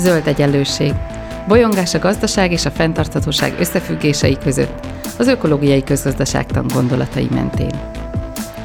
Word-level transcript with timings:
Zöld 0.00 0.26
egyenlőség. 0.26 0.92
Bolyongás 1.48 1.94
a 1.94 1.98
gazdaság 1.98 2.52
és 2.52 2.64
a 2.64 2.70
fenntarthatóság 2.70 3.58
összefüggései 3.58 4.38
között, 4.38 4.86
az 5.18 5.26
ökológiai 5.26 5.82
közgazdaságtan 5.84 6.66
gondolatai 6.74 7.28
mentén. 7.30 7.70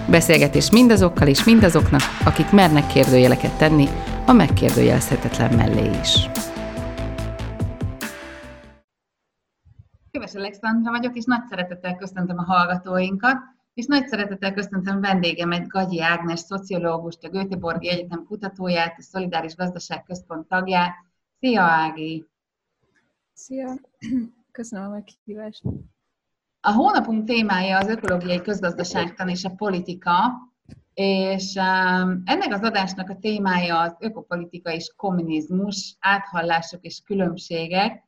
Beszélgetés 0.09 0.71
mindazokkal 0.71 1.27
és 1.27 1.43
mindazoknak, 1.43 2.01
akik 2.25 2.51
mernek 2.51 2.87
kérdőjeleket 2.87 3.57
tenni 3.57 3.87
a 4.25 4.31
megkérdőjelezhetetlen 4.31 5.53
mellé 5.55 5.89
is. 6.01 6.29
Köves 10.11 10.35
Alexandra 10.35 10.91
vagyok, 10.91 11.15
és 11.15 11.23
nagy 11.25 11.43
szeretettel 11.49 11.95
köszöntöm 11.95 12.37
a 12.37 12.43
hallgatóinkat, 12.43 13.37
és 13.73 13.85
nagy 13.85 14.07
szeretettel 14.07 14.53
köszöntöm 14.53 15.01
vendégemet, 15.01 15.67
Gagyi 15.67 16.01
Ágnes, 16.01 16.39
szociológust, 16.39 17.23
a 17.23 17.29
Göteborgi 17.29 17.89
Egyetem 17.89 18.25
kutatóját, 18.27 18.95
a 18.97 19.01
Szolidáris 19.01 19.55
Gazdaság 19.55 20.03
Központ 20.03 20.47
tagját. 20.47 20.93
Szia, 21.39 21.61
Ági! 21.61 22.25
Szia! 23.33 23.73
Köszönöm 24.51 24.85
a 24.85 24.89
meghívást! 24.89 25.63
A 26.59 26.71
hónapunk 26.71 27.25
témája 27.25 27.77
az 27.77 27.87
ökológiai 27.87 28.41
közgazdaságtan 28.41 29.29
és 29.29 29.43
a 29.43 29.49
politika, 29.55 30.13
és 30.93 31.55
um, 31.55 32.21
ennek 32.25 32.53
az 32.53 32.61
adásnak 32.61 33.09
a 33.09 33.17
témája 33.17 33.79
az 33.79 33.95
ökopolitika 33.99 34.71
és 34.71 34.93
kommunizmus, 34.95 35.95
áthallások 35.99 36.81
és 36.81 37.01
különbségek, 37.05 38.03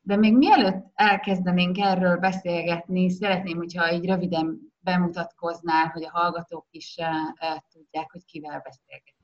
de 0.00 0.16
még 0.16 0.36
mielőtt 0.36 0.84
elkezdenénk 0.94 1.78
erről 1.78 2.16
beszélgetni, 2.16 3.10
szeretném, 3.10 3.56
hogyha 3.56 3.92
így 3.92 4.06
röviden 4.06 4.58
bemutatkoznál, 4.78 5.86
hogy 5.86 6.04
a 6.04 6.18
hallgatók 6.18 6.66
is 6.70 6.96
uh, 6.98 7.58
tudják, 7.72 8.10
hogy 8.10 8.24
kivel 8.24 8.60
beszélgettek. 8.64 9.19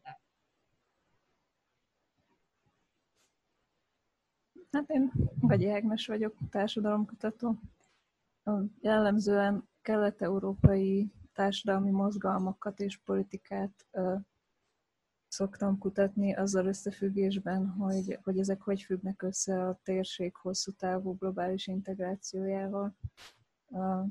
Hát 4.72 4.90
én 4.90 5.12
Gagyi 5.40 5.70
Ágnes 5.70 6.06
vagyok, 6.06 6.34
társadalomkutató. 6.50 7.60
Jellemzően 8.80 9.68
kelet-európai 9.82 11.12
társadalmi 11.32 11.90
mozgalmakat 11.90 12.80
és 12.80 12.98
politikát 13.04 13.86
uh, 13.92 14.20
szoktam 15.28 15.78
kutatni 15.78 16.34
azzal 16.34 16.66
összefüggésben, 16.66 17.68
hogy, 17.68 18.18
hogy 18.22 18.38
ezek 18.38 18.60
hogy 18.60 18.82
függnek 18.82 19.22
össze 19.22 19.68
a 19.68 19.80
térség 19.82 20.36
hosszú 20.36 20.72
távú 20.72 21.16
globális 21.16 21.66
integrációjával. 21.66 22.96
Uh, 23.68 24.06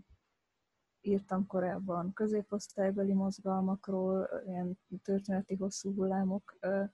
írtam 1.01 1.47
korábban 1.47 2.13
középosztálybeli 2.13 3.13
mozgalmakról, 3.13 4.29
ilyen 4.45 4.79
történeti 5.03 5.55
hosszú 5.55 5.94
hullámok 5.95 6.57
uh, 6.61 6.89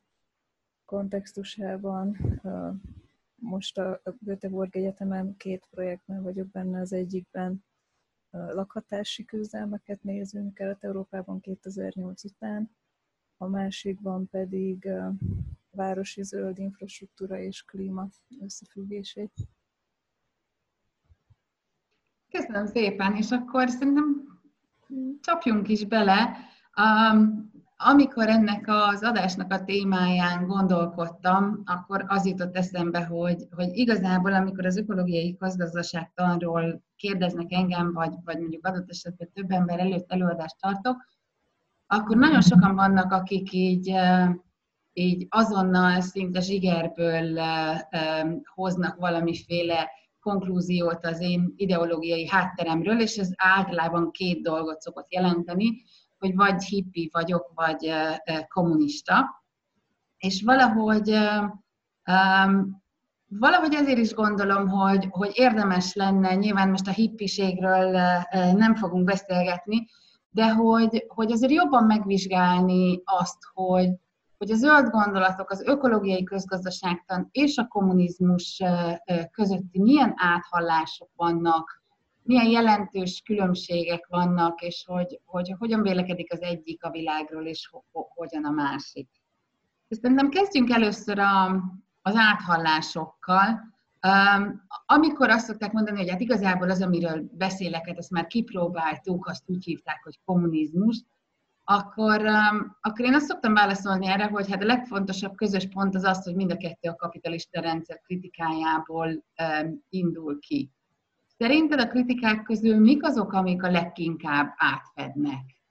kontextusában. 0.85 2.17
Uh, 2.43 2.75
most 3.41 3.77
a 3.77 4.01
Göteborg 4.19 4.75
Egyetemen 4.75 5.37
két 5.37 5.67
projektben 5.69 6.23
vagyok 6.23 6.47
benne, 6.47 6.79
az 6.79 6.93
egyikben 6.93 7.63
lakhatási 8.29 9.25
küzdelmeket 9.25 10.03
nézünk 10.03 10.53
Kelet-Európában 10.53 11.39
2008 11.39 12.23
után, 12.23 12.75
a 13.37 13.47
másikban 13.47 14.29
pedig 14.29 14.89
városi 15.71 16.23
zöld 16.23 16.57
infrastruktúra 16.57 17.39
és 17.39 17.63
klíma 17.63 18.07
összefüggését. 18.39 19.33
Köszönöm 22.29 22.65
szépen, 22.65 23.15
és 23.15 23.31
akkor 23.31 23.69
szerintem 23.69 24.39
csapjunk 25.21 25.67
is 25.67 25.85
bele. 25.85 26.37
Amikor 27.83 28.27
ennek 28.27 28.65
az 28.67 29.03
adásnak 29.03 29.53
a 29.53 29.63
témáján 29.63 30.47
gondolkodtam, 30.47 31.61
akkor 31.65 32.05
az 32.07 32.25
jutott 32.25 32.55
eszembe, 32.55 33.05
hogy, 33.05 33.47
hogy 33.55 33.69
igazából, 33.71 34.33
amikor 34.33 34.65
az 34.65 34.77
ökológiai 34.77 35.37
gazdaságtanról 35.39 36.83
kérdeznek 36.95 37.51
engem, 37.51 37.93
vagy, 37.93 38.13
vagy 38.23 38.39
mondjuk 38.39 38.67
adott 38.67 38.89
esetben 38.89 39.31
több 39.33 39.51
ember 39.51 39.79
előtt 39.79 40.11
előadást 40.11 40.55
tartok, 40.59 41.05
akkor 41.87 42.17
nagyon 42.17 42.41
sokan 42.41 42.75
vannak, 42.75 43.11
akik 43.11 43.51
így, 43.51 43.93
így 44.93 45.27
azonnal 45.29 46.01
szinte 46.01 46.39
zsigerből 46.39 47.39
hoznak 48.53 48.95
valamiféle 48.95 49.89
konklúziót 50.19 51.05
az 51.05 51.19
én 51.19 51.53
ideológiai 51.55 52.27
hátteremről, 52.27 53.01
és 53.01 53.17
ez 53.17 53.29
általában 53.35 54.11
két 54.11 54.41
dolgot 54.41 54.81
szokott 54.81 55.13
jelenteni 55.13 55.83
hogy 56.21 56.35
vagy 56.35 56.63
hippi 56.63 57.09
vagyok, 57.11 57.51
vagy 57.55 57.93
kommunista. 58.47 59.43
És 60.17 60.41
valahogy, 60.43 61.17
valahogy 63.27 63.73
ezért 63.73 63.97
is 63.97 64.13
gondolom, 64.13 64.67
hogy, 64.67 65.07
hogy 65.09 65.31
érdemes 65.33 65.93
lenne, 65.93 66.35
nyilván 66.35 66.69
most 66.69 66.87
a 66.87 66.91
hippiségről 66.91 67.91
nem 68.31 68.75
fogunk 68.75 69.05
beszélgetni, 69.05 69.85
de 70.29 70.53
hogy, 70.53 71.05
hogy 71.07 71.31
azért 71.31 71.51
jobban 71.51 71.83
megvizsgálni 71.83 73.01
azt, 73.03 73.37
hogy, 73.53 73.89
hogy 74.37 74.51
a 74.51 74.55
zöld 74.55 74.89
gondolatok, 74.89 75.49
az 75.49 75.61
ökológiai 75.61 76.23
közgazdaságtan 76.23 77.29
és 77.31 77.57
a 77.57 77.67
kommunizmus 77.67 78.61
közötti 79.31 79.79
milyen 79.79 80.13
áthallások 80.15 81.09
vannak, 81.15 81.80
milyen 82.23 82.49
jelentős 82.49 83.21
különbségek 83.25 84.07
vannak, 84.07 84.61
és 84.61 84.83
hogy, 84.87 85.19
hogy 85.25 85.55
hogyan 85.57 85.81
vélekedik 85.81 86.33
az 86.33 86.41
egyik 86.41 86.83
a 86.83 86.91
világról, 86.91 87.45
és 87.45 87.67
ho, 87.71 87.81
ho, 87.91 88.05
hogyan 88.13 88.45
a 88.45 88.51
másik. 88.51 89.09
Szerintem 89.89 90.29
kezdjünk 90.29 90.69
először 90.69 91.19
a, 91.19 91.45
az 92.01 92.15
áthallásokkal. 92.15 93.69
Um, 94.07 94.61
amikor 94.85 95.29
azt 95.29 95.45
szokták 95.45 95.71
mondani, 95.71 95.97
hogy 95.97 96.09
hát 96.09 96.19
igazából 96.19 96.69
az, 96.69 96.81
amiről 96.81 97.29
beszélek, 97.31 97.87
hát 97.87 97.97
ezt 97.97 98.11
már 98.11 98.27
kipróbáltuk, 98.27 99.25
azt 99.25 99.43
úgy 99.45 99.63
hívták, 99.63 100.03
hogy 100.03 100.19
kommunizmus, 100.25 101.03
akkor, 101.63 102.21
um, 102.21 102.77
akkor 102.81 103.05
én 103.05 103.13
azt 103.13 103.25
szoktam 103.25 103.53
válaszolni 103.53 104.07
erre, 104.07 104.25
hogy 104.25 104.49
hát 104.49 104.61
a 104.61 104.65
legfontosabb 104.65 105.35
közös 105.35 105.67
pont 105.67 105.95
az 105.95 106.03
az, 106.03 106.23
hogy 106.23 106.35
mind 106.35 106.51
a 106.51 106.57
kettő 106.57 106.89
a 106.89 106.95
kapitalista 106.95 107.61
rendszer 107.61 108.01
kritikájából 108.01 109.07
um, 109.07 109.83
indul 109.89 110.39
ki. 110.39 110.71
Szerinted 111.41 111.79
a 111.79 111.87
kritikák 111.87 112.43
közül 112.43 112.79
mik 112.79 113.03
azok, 113.03 113.33
amik 113.33 113.63
a 113.63 113.71
leginkább 113.71 114.53
átfednek? 114.55 115.61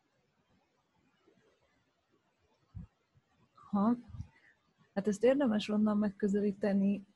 Ha, 3.54 3.96
hát 4.94 5.06
ezt 5.08 5.24
érdemes 5.24 5.68
onnan 5.68 5.98
megközelíteni, 5.98 7.06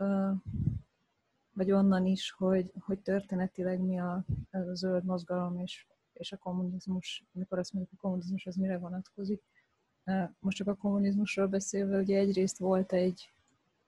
vagy 1.52 1.72
onnan 1.72 2.06
is, 2.06 2.30
hogy, 2.30 2.72
hogy 2.80 2.98
történetileg 2.98 3.80
mi 3.80 3.98
a, 3.98 4.24
a 4.50 4.74
zöld 4.74 5.04
mozgalom 5.04 5.58
és, 5.58 5.86
és 6.12 6.32
a 6.32 6.36
kommunizmus, 6.36 7.24
amikor 7.34 7.58
azt 7.58 7.72
mondjuk 7.72 7.94
a 7.98 8.00
kommunizmus, 8.00 8.46
az 8.46 8.56
mire 8.56 8.78
vonatkozik. 8.78 9.42
Most 10.38 10.56
csak 10.56 10.68
a 10.68 10.74
kommunizmusról 10.74 11.46
beszélve, 11.46 11.98
ugye 11.98 12.18
egyrészt 12.18 12.58
volt 12.58 12.92
egy 12.92 13.32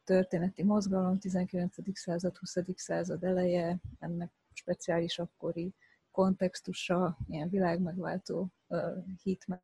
történeti 0.05 0.63
mozgalom, 0.63 1.19
19. 1.19 1.75
század, 1.93 2.37
20. 2.37 2.57
század 2.75 3.25
eleje, 3.25 3.79
ennek 3.99 4.31
speciális 4.57 5.19
akkori 5.19 5.75
kontextusa, 6.11 7.19
ilyen 7.29 7.49
világmegváltó 7.49 8.49
uh, 8.67 9.05
hit, 9.23 9.47
meg 9.47 9.61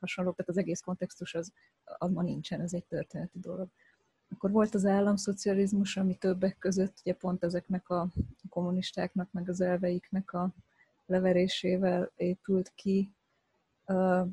hasonlók, 0.00 0.36
tehát 0.36 0.50
az 0.50 0.56
egész 0.56 0.80
kontextus 0.80 1.34
az, 1.34 1.52
az 1.84 2.10
ma 2.10 2.22
nincsen, 2.22 2.60
ez 2.60 2.74
egy 2.74 2.84
történeti 2.84 3.38
dolog. 3.38 3.68
Akkor 4.28 4.50
volt 4.50 4.74
az 4.74 4.86
államszocializmus, 4.86 5.96
ami 5.96 6.16
többek 6.16 6.58
között 6.58 7.00
ugye 7.04 7.14
pont 7.14 7.44
ezeknek 7.44 7.88
a 7.88 8.08
kommunistáknak, 8.48 9.32
meg 9.32 9.48
az 9.48 9.60
elveiknek 9.60 10.32
a 10.32 10.50
leverésével 11.06 12.10
épült 12.16 12.72
ki, 12.74 13.10
uh, 13.86 14.26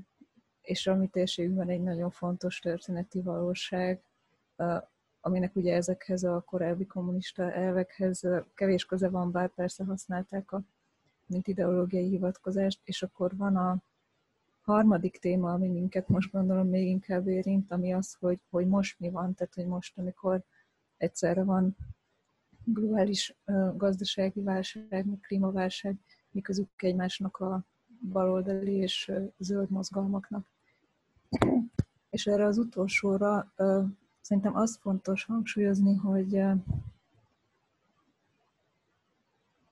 és 0.62 0.88
a 0.88 0.96
mi 0.96 1.08
térségünkben 1.08 1.70
egy 1.70 1.84
nagyon 1.84 2.09
fontos 2.09 2.59
történeti 2.59 3.22
valóság, 3.22 4.02
aminek 5.28 5.56
ugye 5.56 5.76
ezekhez 5.76 6.24
a 6.24 6.44
korábbi 6.46 6.85
kommunista 6.85 7.52
elvekhez 7.52 8.22
kevés 8.53 8.85
köze 8.85 9.09
van, 9.09 9.32
bár 9.32 9.50
persze 9.50 9.84
használták 9.84 10.52
a 10.52 10.62
mint 11.26 11.47
ideológiai 11.47 12.09
hivatkozást, 12.09 12.79
és 12.84 13.03
akkor 13.03 13.38
van 13.38 13.56
a 13.56 13.78
harmadik 14.62 15.18
téma, 15.18 15.53
ami 15.53 15.68
minket 15.68 16.08
most 16.08 16.32
gondolom 16.32 16.68
még 16.68 16.88
inkább 16.88 17.28
érint, 17.28 17.72
ami 17.72 17.94
az, 17.94 18.14
hogy, 18.20 18.40
hogy 18.50 18.68
most 18.68 19.00
mi 19.00 19.09
van, 19.09 19.34
tehát 19.34 19.53
hogy 19.53 19.66
most, 19.66 19.97
amikor 19.97 20.44
egyszerre 20.97 21.44
van 21.44 21.76
globális 22.64 23.35
gazdasági 23.76 24.41
válság, 24.41 25.06
meg 25.06 25.20
klímaválság, 25.22 25.96
mi 26.32 26.41
közük 26.41 26.70
egymásnak 26.82 27.38
a 27.38 27.66
baloldali 28.12 28.73
és 28.73 29.12
zöld 29.38 29.70
mozgalmaknak. 29.70 30.46
És 32.09 32.28
erre 32.28 32.46
az 32.46 32.58
utolsóra 32.58 33.53
Szerintem 34.28 34.56
az 34.56 34.78
fontos 34.82 35.24
hangsúlyozni, 35.24 35.96
hogy, 35.96 36.41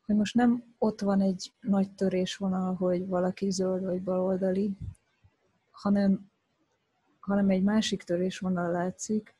hogy 0.05 0.15
most 0.15 0.35
nem 0.35 0.63
ott 0.77 1.01
van 1.01 1.21
egy 1.21 1.53
nagy 1.61 1.91
törésvonal, 1.91 2.75
hogy 2.75 3.07
valaki 3.07 3.49
zöld 3.49 3.83
vagy 3.83 4.01
baloldali, 4.01 4.77
hanem, 5.71 6.29
hanem 7.19 7.49
egy 7.49 7.63
másik 7.63 8.03
törésvonal 8.03 8.71
látszik, 8.71 9.35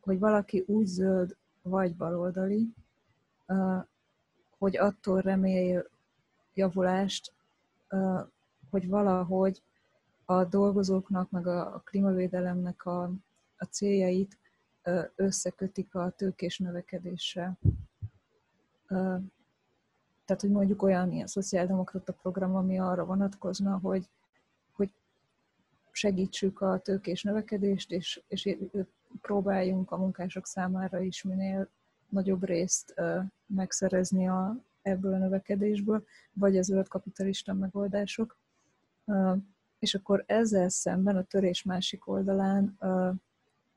hogy 0.00 0.18
valaki 0.18 0.64
úgy 0.66 0.86
zöld 0.86 1.36
vagy 1.62 1.96
baloldali, 1.96 2.72
hogy 4.58 4.76
attól 4.76 5.20
remél 5.20 5.88
javulást, 6.54 7.32
hogy 8.70 8.88
valahogy 8.88 9.62
a 10.24 10.44
dolgozóknak, 10.44 11.30
meg 11.30 11.46
a 11.46 11.82
klímavédelemnek 11.84 12.86
a, 12.86 13.02
a 13.56 13.64
céljait 13.64 14.38
összekötik 15.14 15.94
a 15.94 16.10
tőkés 16.10 16.58
növekedéssel. 16.58 17.58
Tehát, 20.24 20.42
hogy 20.42 20.50
mondjuk 20.50 20.82
olyan 20.82 21.12
ilyen 21.12 21.26
szociáldemokrata 21.26 22.12
program, 22.12 22.56
ami 22.56 22.78
arra 22.78 23.04
vonatkozna, 23.04 23.78
hogy, 23.78 24.08
hogy 24.72 24.90
segítsük 25.90 26.60
a 26.60 26.78
tőkés 26.78 27.22
növekedést, 27.22 27.92
és, 27.92 28.22
és 28.28 28.56
próbáljunk 29.20 29.90
a 29.90 29.96
munkások 29.96 30.46
számára 30.46 31.00
is 31.00 31.22
minél 31.22 31.68
nagyobb 32.08 32.44
részt 32.44 32.94
megszerezni 33.46 34.28
a, 34.28 34.56
ebből 34.82 35.14
a 35.14 35.18
növekedésből, 35.18 36.04
vagy 36.32 36.56
a 36.56 36.62
zöld 36.62 36.88
kapitalista 36.88 37.52
megoldások. 37.52 38.36
És 39.78 39.94
akkor 39.94 40.24
ezzel 40.26 40.68
szemben 40.68 41.16
a 41.16 41.22
törés 41.22 41.62
másik 41.62 42.08
oldalán 42.08 42.78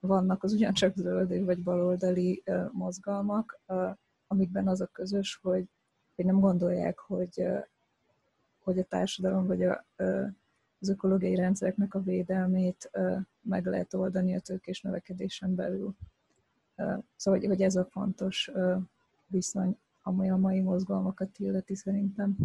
vannak 0.07 0.43
az 0.43 0.53
ugyancsak 0.53 0.95
zöld 0.95 1.45
vagy 1.45 1.63
baloldali 1.63 2.43
mozgalmak, 2.71 3.59
amikben 4.27 4.67
az 4.67 4.81
a 4.81 4.85
közös, 4.85 5.39
hogy, 5.41 5.65
hogy 6.15 6.25
nem 6.25 6.39
gondolják, 6.39 6.99
hogy, 6.99 7.47
hogy 8.63 8.79
a 8.79 8.83
társadalom 8.83 9.47
vagy 9.47 9.63
a, 9.63 9.85
az 10.79 10.89
ökológiai 10.89 11.35
rendszereknek 11.35 11.93
a 11.93 12.01
védelmét 12.01 12.91
meg 13.41 13.65
lehet 13.65 13.93
oldani 13.93 14.35
a 14.35 14.39
tőkés 14.39 14.81
növekedésen 14.81 15.55
belül. 15.55 15.95
Szóval, 17.15 17.39
hogy, 17.39 17.61
ez 17.61 17.75
a 17.75 17.85
fontos 17.85 18.51
viszony, 19.27 19.77
ami 20.01 20.29
a 20.29 20.37
mai 20.37 20.59
mozgalmakat 20.59 21.39
illeti 21.39 21.75
szerintem. 21.75 22.37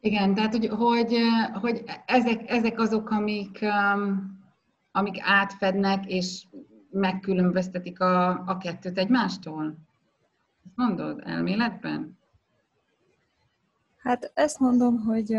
Igen, 0.00 0.34
tehát 0.34 0.52
hogy, 0.52 0.66
hogy, 0.66 1.16
hogy 1.52 1.84
ezek, 2.06 2.50
ezek 2.50 2.78
azok, 2.78 3.10
amik, 3.10 3.64
amik 4.92 5.16
átfednek 5.20 6.06
és 6.06 6.46
megkülönböztetik 6.90 8.00
a, 8.00 8.28
a 8.28 8.58
kettőt 8.58 8.98
egymástól? 8.98 9.76
Ezt 10.64 10.76
mondod 10.76 11.20
elméletben? 11.24 12.18
Hát 13.96 14.30
ezt 14.34 14.58
mondom, 14.58 14.98
hogy, 14.98 15.38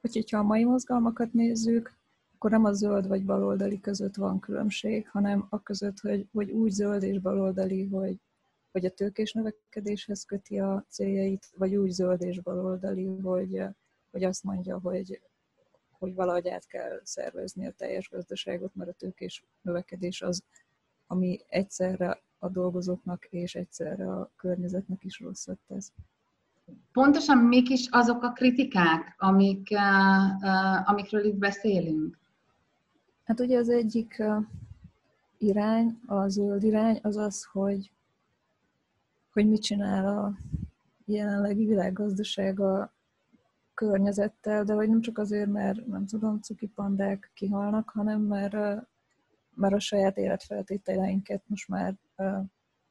hogy 0.00 0.12
hogyha 0.12 0.38
a 0.38 0.42
mai 0.42 0.64
mozgalmakat 0.64 1.32
nézzük, 1.32 1.94
akkor 2.34 2.50
nem 2.50 2.64
a 2.64 2.72
zöld 2.72 3.08
vagy 3.08 3.24
baloldali 3.24 3.80
között 3.80 4.16
van 4.16 4.40
különbség, 4.40 5.08
hanem 5.08 5.46
a 5.48 5.62
között, 5.62 6.00
hogy, 6.00 6.26
hogy 6.32 6.50
úgy 6.50 6.70
zöld 6.70 7.02
és 7.02 7.18
baloldali, 7.18 7.86
hogy, 7.86 8.20
hogy 8.72 8.84
a 8.84 8.90
tőkés 8.90 9.32
növekedéshez 9.32 10.24
köti 10.24 10.58
a 10.58 10.84
céljait, 10.88 11.50
vagy 11.56 11.76
úgy 11.76 11.90
zöld 11.90 12.22
és 12.22 12.40
baloldali, 12.40 13.06
hogy, 13.06 13.62
hogy 14.10 14.24
azt 14.24 14.44
mondja, 14.44 14.78
hogy, 14.78 15.20
hogy 16.02 16.14
valahogy 16.14 16.48
át 16.48 16.66
kell 16.66 17.00
szervezni 17.02 17.66
a 17.66 17.72
teljes 17.76 18.08
gazdaságot, 18.08 18.74
mert 18.74 18.90
a 18.90 18.92
tőkés 18.92 19.44
növekedés 19.60 20.22
az, 20.22 20.42
ami 21.06 21.40
egyszerre 21.48 22.22
a 22.38 22.48
dolgozóknak 22.48 23.24
és 23.24 23.54
egyszerre 23.54 24.12
a 24.12 24.30
környezetnek 24.36 25.04
is 25.04 25.20
rosszat 25.20 25.58
tesz. 25.68 25.92
Pontosan 26.92 27.38
mik 27.38 27.68
is 27.68 27.88
azok 27.90 28.22
a 28.22 28.32
kritikák, 28.32 29.14
amik, 29.18 29.68
uh, 29.70 29.78
uh, 30.40 30.90
amikről 30.90 31.24
itt 31.24 31.36
beszélünk? 31.36 32.18
Hát 33.24 33.40
ugye 33.40 33.58
az 33.58 33.68
egyik 33.68 34.16
uh, 34.18 34.44
irány, 35.38 36.00
a 36.06 36.28
zöld 36.28 36.62
irány, 36.62 36.98
az 37.02 37.16
az, 37.16 37.44
hogy, 37.44 37.92
hogy 39.32 39.48
mit 39.48 39.62
csinál 39.62 40.18
a 40.18 40.36
jelenlegi 41.04 41.66
világgazdaság 41.66 42.60
a 42.60 42.92
környezettel, 43.86 44.64
de 44.64 44.72
hogy 44.72 44.88
nem 44.88 45.00
csak 45.00 45.18
azért, 45.18 45.50
mert 45.50 45.86
nem 45.86 46.06
tudom, 46.06 46.40
cuki 46.40 46.66
pandák 46.66 47.30
kihalnak, 47.34 47.90
hanem 47.90 48.20
mert, 48.20 48.52
mert 49.54 49.74
a 49.74 49.80
saját 49.80 50.16
életfeltételeinket 50.16 51.42
most 51.46 51.68
már 51.68 51.94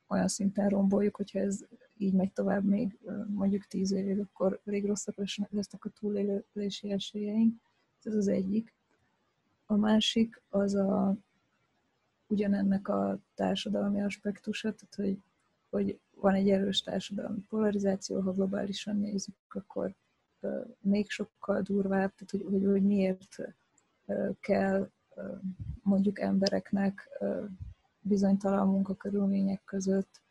olyan 0.08 0.28
szinten 0.28 0.70
romboljuk, 0.70 1.16
hogyha 1.16 1.40
ez 1.40 1.60
így 1.98 2.14
megy 2.14 2.34
tovább 2.34 2.64
még 2.64 3.00
mondjuk 3.28 3.66
tíz 3.66 3.92
évig, 3.92 4.20
akkor 4.20 4.60
elég 4.66 4.86
rosszak 4.86 5.16
lesznek 5.50 5.86
a 5.86 5.90
túlélési 6.00 6.92
esélyeink. 6.92 7.62
Ez 8.04 8.14
az 8.14 8.28
egyik. 8.28 8.74
A 9.66 9.76
másik 9.76 10.42
az 10.50 10.76
a 10.76 11.16
ugyanennek 12.28 12.88
a 12.88 13.20
társadalmi 13.36 14.02
aspektusa, 14.02 14.74
tehát 14.74 14.96
hogy, 14.96 15.18
hogy 15.70 16.00
van 16.16 16.34
egy 16.34 16.50
erős 16.50 16.82
társadalmi 16.82 17.40
polarizáció, 17.50 18.20
ha 18.20 18.32
globálisan 18.32 18.98
nézzük, 18.98 19.36
akkor 19.48 19.96
még 20.80 21.10
sokkal 21.10 21.62
durvább, 21.62 22.14
tehát 22.14 22.30
hogy, 22.32 22.46
hogy, 22.50 22.66
hogy 22.66 22.84
miért 22.84 23.38
kell 24.40 24.90
mondjuk 25.84 26.20
embereknek 26.20 27.10
bizonytalan 28.02 28.68
munkakörülmények 28.68 29.64
között 29.66 30.22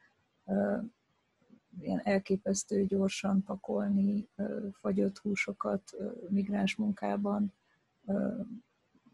ilyen 1.81 2.01
elképesztő 2.05 2.85
gyorsan 2.85 3.43
pakolni 3.43 4.29
fagyott 4.73 5.19
húsokat 5.19 5.97
migráns 6.29 6.77
munkában, 6.77 7.53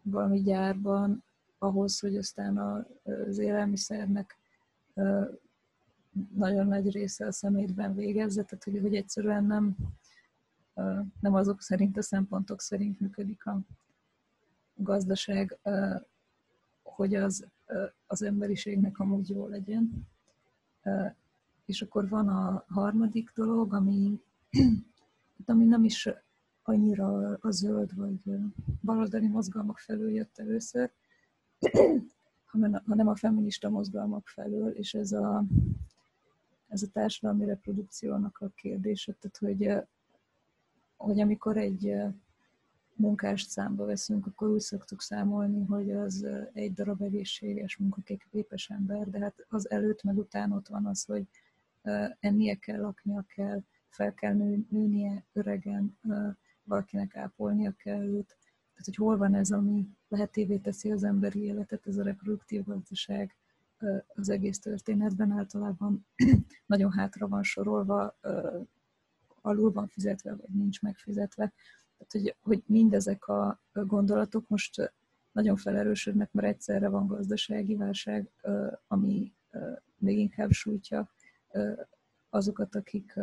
valami 0.01 0.41
gyárban, 0.41 1.23
ahhoz, 1.57 1.99
hogy 1.99 2.17
aztán 2.17 2.57
az 3.27 3.37
élelmiszernek 3.37 4.37
nagyon 6.35 6.67
nagy 6.67 6.91
része 6.91 7.25
a 7.25 7.31
szemétben 7.31 7.95
végezze, 7.95 8.43
tehát 8.43 8.63
hogy, 8.63 8.79
hogy 8.81 8.95
egyszerűen 8.95 9.43
nem, 9.45 9.75
nem 11.19 11.33
azok 11.33 11.61
szerint, 11.61 11.97
a 11.97 12.01
szempontok 12.01 12.61
szerint 12.61 12.99
működik 12.99 13.45
a 13.45 13.59
gazdaság, 14.75 15.57
hogy 16.83 17.15
az, 17.15 17.45
az 18.07 18.21
emberiségnek 18.21 18.99
amúgy 18.99 19.29
jó 19.29 19.47
legyen. 19.47 20.07
És 21.65 21.81
akkor 21.81 22.09
van 22.09 22.27
a 22.27 22.65
harmadik 22.67 23.31
dolog, 23.35 23.73
ami, 23.73 24.21
ami 25.45 25.65
nem 25.65 25.83
is 25.83 26.09
annyira 26.63 27.37
a 27.41 27.51
zöld 27.51 27.95
vagy 27.95 28.19
baloldali 28.81 29.27
mozgalmak 29.27 29.77
felől 29.77 30.11
jött 30.11 30.37
először, 30.37 30.91
hanem 32.85 33.07
a 33.07 33.15
feminista 33.15 33.69
mozgalmak 33.69 34.27
felől, 34.27 34.69
és 34.69 34.93
ez 34.93 35.11
a, 35.11 35.43
ez 36.67 36.81
a 36.81 36.87
társadalmi 36.87 37.45
reprodukciónak 37.45 38.37
a 38.39 38.49
kérdése, 38.55 39.13
tehát 39.13 39.37
hogy 39.37 39.87
hogy 40.97 41.19
amikor 41.19 41.57
egy 41.57 41.93
munkást 42.97 43.49
számba 43.49 43.85
veszünk, 43.85 44.25
akkor 44.25 44.49
úgy 44.49 44.59
szoktuk 44.59 45.01
számolni, 45.01 45.65
hogy 45.65 45.91
az 45.91 46.27
egy 46.53 46.73
darab 46.73 47.01
egészséges 47.01 47.77
munkaképes 47.77 48.69
ember, 48.69 49.09
de 49.09 49.19
hát 49.19 49.45
az 49.49 49.69
előtt 49.69 50.03
meg 50.03 50.17
után 50.17 50.51
ott 50.51 50.67
van 50.67 50.85
az, 50.85 51.03
hogy 51.05 51.27
ennie 52.19 52.55
kell, 52.55 52.81
laknia 52.81 53.25
kell, 53.35 53.63
fel 53.89 54.13
kell 54.13 54.33
nő, 54.33 54.65
nőnie 54.69 55.23
öregen, 55.33 55.97
valakinek 56.63 57.15
ápolnia 57.15 57.73
kell 57.77 58.03
őt. 58.03 58.37
Tehát, 58.71 58.85
hogy 58.85 58.95
hol 58.95 59.17
van 59.17 59.35
ez, 59.35 59.51
ami 59.51 59.87
lehetővé 60.07 60.57
teszi 60.57 60.91
az 60.91 61.03
emberi 61.03 61.43
életet, 61.43 61.87
ez 61.87 61.97
a 61.97 62.03
reproduktív 62.03 62.63
gazdaság 62.63 63.35
az 64.07 64.29
egész 64.29 64.59
történetben 64.59 65.31
általában 65.31 66.05
nagyon 66.65 66.91
hátra 66.91 67.27
van 67.27 67.43
sorolva, 67.43 68.17
alul 69.47 69.71
van 69.71 69.87
fizetve, 69.87 70.35
vagy 70.35 70.49
nincs 70.49 70.81
megfizetve. 70.81 71.53
Tehát, 71.97 72.11
hogy, 72.11 72.35
hogy 72.41 72.63
mindezek 72.65 73.27
a 73.27 73.59
gondolatok 73.71 74.47
most 74.47 74.93
nagyon 75.31 75.55
felerősödnek, 75.55 76.31
mert 76.31 76.47
egyszerre 76.47 76.87
van 76.87 77.07
gazdasági 77.07 77.75
válság, 77.75 78.29
ami 78.87 79.33
még 79.97 80.17
inkább 80.17 80.51
sújtja 80.51 81.09
azokat, 82.29 82.75
akik 82.75 83.13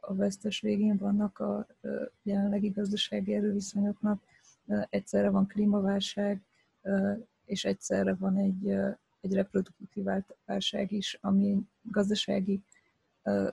a 0.00 0.14
vesztes 0.14 0.60
végén 0.60 0.96
vannak 0.96 1.38
a 1.38 1.66
jelenlegi 2.22 2.68
gazdasági 2.68 3.34
erőviszonyoknak. 3.34 4.22
Egyszerre 4.88 5.30
van 5.30 5.46
klímaválság, 5.46 6.42
és 7.44 7.64
egyszerre 7.64 8.14
van 8.14 8.36
egy, 8.36 8.68
egy 9.20 9.32
reproduktív 9.32 10.04
válság 10.44 10.92
is, 10.92 11.18
ami 11.20 11.58
gazdasági 11.82 12.62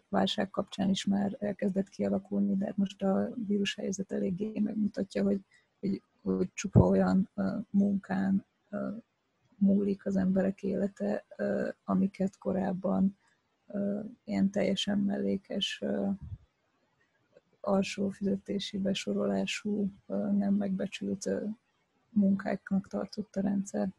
válság 0.09 0.49
kapcsán 0.49 0.89
is 0.89 1.05
már 1.05 1.35
elkezdett 1.39 1.89
kialakulni, 1.89 2.55
de 2.55 2.73
most 2.75 3.03
a 3.03 3.29
vírushelyzet 3.47 4.11
eléggé 4.11 4.59
megmutatja, 4.59 5.23
hogy, 5.23 5.41
hogy, 5.79 6.01
hogy 6.21 6.49
csupa 6.53 6.79
olyan 6.79 7.29
munkán 7.69 8.45
múlik 9.57 10.05
az 10.05 10.15
emberek 10.15 10.63
élete, 10.63 11.25
amiket 11.83 12.37
korábban 12.37 13.17
ilyen 14.23 14.49
teljesen 14.49 14.99
mellékes 14.99 15.83
alsó 17.61 18.09
fizetési 18.09 18.77
besorolású, 18.77 19.91
nem 20.37 20.53
megbecsült 20.53 21.29
munkáknak 22.09 22.87
tartott 22.87 23.35
a 23.35 23.41
rendszer. 23.41 23.89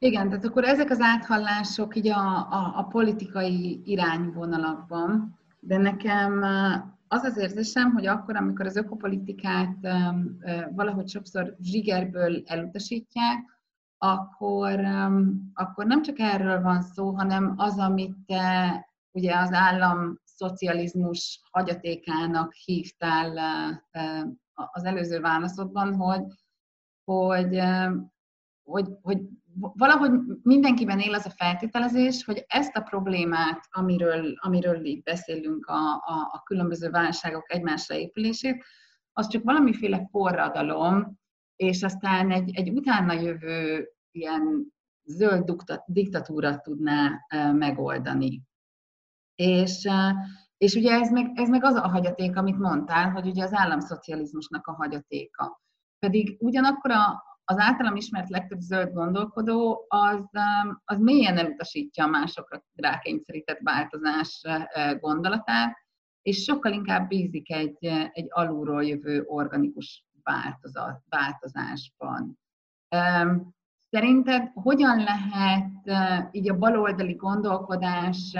Igen, 0.00 0.28
tehát 0.28 0.44
akkor 0.44 0.64
ezek 0.64 0.90
az 0.90 1.00
áthallások 1.00 1.96
így 1.96 2.08
a, 2.08 2.36
a, 2.50 2.72
a 2.76 2.82
politikai 2.82 3.82
irányvonalakban, 3.84 5.38
de 5.60 5.76
nekem 5.76 6.42
az 7.08 7.22
az 7.22 7.36
érzésem, 7.36 7.92
hogy 7.92 8.06
akkor, 8.06 8.36
amikor 8.36 8.66
az 8.66 8.76
ökopolitikát 8.76 9.76
valahogy 10.70 11.08
sokszor 11.08 11.56
zsigerből 11.60 12.42
elutasítják, 12.46 13.38
akkor, 13.98 14.80
akkor 15.54 15.86
nem 15.86 16.02
csak 16.02 16.18
erről 16.18 16.60
van 16.60 16.82
szó, 16.82 17.10
hanem 17.10 17.54
az, 17.56 17.78
amit 17.78 18.16
te 18.26 18.86
ugye 19.10 19.36
az 19.36 19.52
állam 19.52 20.20
szocializmus 20.24 21.40
hagyatékának 21.50 22.52
hívtál 22.52 23.38
az 24.52 24.84
előző 24.84 25.20
válaszodban, 25.20 25.94
hogy, 25.94 26.22
hogy, 27.04 27.60
hogy, 28.64 28.88
hogy 29.02 29.20
valahogy 29.60 30.10
mindenkiben 30.42 31.00
él 31.00 31.14
az 31.14 31.26
a 31.26 31.30
feltételezés, 31.30 32.24
hogy 32.24 32.44
ezt 32.46 32.76
a 32.76 32.80
problémát, 32.80 33.68
amiről, 33.70 34.34
amiről 34.40 34.84
itt 34.84 35.04
beszélünk, 35.04 35.66
a, 35.66 35.92
a, 35.92 36.30
a 36.32 36.42
különböző 36.44 36.90
válságok 36.90 37.52
egymásra 37.52 37.94
épülését, 37.94 38.64
az 39.12 39.28
csak 39.28 39.42
valamiféle 39.44 40.08
forradalom, 40.10 41.18
és 41.56 41.82
aztán 41.82 42.30
egy, 42.30 42.56
egy 42.56 42.70
utána 42.70 43.12
jövő 43.12 43.88
ilyen 44.10 44.72
zöld 45.04 45.54
diktatúra 45.86 46.60
tudná 46.60 47.26
megoldani. 47.52 48.42
És, 49.34 49.88
és 50.56 50.74
ugye 50.74 50.92
ez 50.92 51.10
meg, 51.10 51.30
ez 51.34 51.48
meg 51.48 51.64
az 51.64 51.74
a 51.74 51.88
hagyaték, 51.88 52.36
amit 52.36 52.58
mondtál, 52.58 53.10
hogy 53.10 53.26
ugye 53.26 53.44
az 53.44 53.54
államszocializmusnak 53.54 54.66
a 54.66 54.72
hagyatéka. 54.72 55.60
Pedig 55.98 56.36
ugyanakkor 56.40 56.90
a, 56.90 57.22
az 57.50 57.58
általam 57.58 57.96
ismert 57.96 58.28
legtöbb 58.28 58.60
zöld 58.60 58.92
gondolkodó 58.92 59.84
az, 59.88 60.30
az 60.84 60.98
mélyen 60.98 61.38
elutasítja 61.38 62.04
a 62.04 62.08
másokra 62.08 62.64
rákényszerített 62.74 63.58
változás 63.62 64.42
gondolatát, 65.00 65.76
és 66.22 66.42
sokkal 66.42 66.72
inkább 66.72 67.08
bízik 67.08 67.52
egy, 67.52 67.84
egy 68.12 68.26
alulról 68.28 68.84
jövő 68.84 69.22
organikus 69.26 70.04
változat, 70.22 71.02
változásban. 71.08 72.38
Szerinted 73.90 74.50
hogyan 74.54 74.98
lehet 75.02 75.70
így 76.30 76.50
a 76.50 76.58
baloldali 76.58 77.14
gondolkodás 77.14 78.36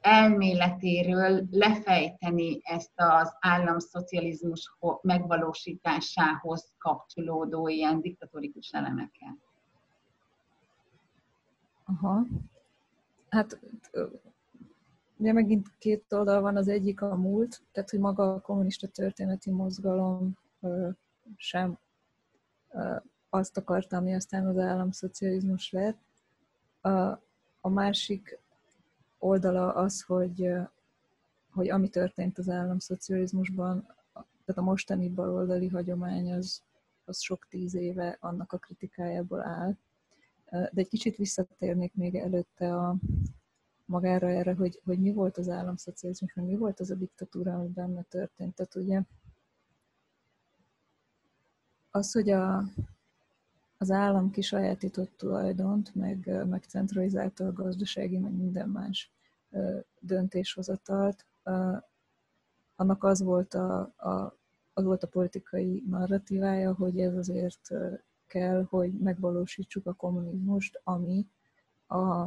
elméletéről 0.00 1.46
lefejteni 1.50 2.60
ezt 2.62 2.92
az 2.94 3.36
államszocializmus 3.40 4.76
megvalósításához 5.02 6.72
kapcsolódó 6.78 7.68
ilyen 7.68 8.00
diktatórikus 8.00 8.70
elemeket? 8.70 9.36
Aha. 11.84 12.26
Hát 13.28 13.60
ugye 15.16 15.32
megint 15.32 15.66
két 15.78 16.12
oldal 16.12 16.40
van, 16.40 16.56
az 16.56 16.68
egyik 16.68 17.02
a 17.02 17.14
múlt, 17.14 17.62
tehát 17.72 17.90
hogy 17.90 17.98
maga 17.98 18.32
a 18.32 18.40
kommunista 18.40 18.86
történeti 18.86 19.50
mozgalom 19.50 20.38
sem 21.36 21.78
azt 23.30 23.56
akarta, 23.56 23.96
ami 23.96 24.14
aztán 24.14 24.46
az 24.46 24.58
államszocializmus 24.58 25.70
lett. 25.70 26.00
A, 26.80 26.90
a 27.60 27.68
másik 27.68 28.38
oldala 29.18 29.74
az, 29.74 30.02
hogy, 30.02 30.50
hogy 31.50 31.70
ami 31.70 31.88
történt 31.88 32.38
az 32.38 32.48
államszocializmusban, 32.48 33.86
tehát 34.12 34.62
a 34.62 34.62
mostani 34.62 35.08
baloldali 35.08 35.68
hagyomány 35.68 36.32
az, 36.32 36.62
az 37.04 37.20
sok 37.20 37.46
tíz 37.48 37.74
éve 37.74 38.16
annak 38.20 38.52
a 38.52 38.58
kritikájából 38.58 39.42
áll. 39.42 39.76
De 40.50 40.70
egy 40.74 40.88
kicsit 40.88 41.16
visszatérnék 41.16 41.94
még 41.94 42.14
előtte 42.14 42.76
a, 42.76 42.96
magára 43.88 44.28
erre, 44.28 44.54
hogy, 44.54 44.80
hogy 44.84 44.98
mi 44.98 45.12
volt 45.12 45.38
az 45.38 45.48
államszocializmus, 45.48 46.34
mi 46.34 46.56
volt 46.56 46.80
az 46.80 46.90
a 46.90 46.94
diktatúra, 46.94 47.54
ami 47.54 47.68
benne 47.68 48.02
történt. 48.02 48.54
Tehát 48.54 48.74
ugye 48.74 49.02
az, 51.90 52.12
hogy 52.12 52.30
a, 52.30 52.64
az 53.78 53.90
állam 53.90 54.30
kisajátított 54.30 55.16
tulajdont, 55.16 55.94
meg, 55.94 56.46
meg 56.48 56.62
centralizálta 56.62 57.46
a 57.46 57.52
gazdasági, 57.52 58.18
meg 58.18 58.32
minden 58.32 58.68
más 58.68 59.10
döntéshozatalt, 60.00 61.26
annak 62.76 63.04
az 63.04 63.22
volt 63.22 63.54
a, 63.54 63.80
a, 63.80 64.36
az 64.72 64.84
volt 64.84 65.02
a 65.02 65.08
politikai 65.08 65.82
narratívája, 65.88 66.74
hogy 66.74 67.00
ez 67.00 67.14
azért 67.14 67.70
kell, 68.26 68.66
hogy 68.68 68.92
megvalósítsuk 68.92 69.86
a 69.86 69.92
kommunizmust, 69.92 70.80
ami 70.84 71.26
a 71.88 72.26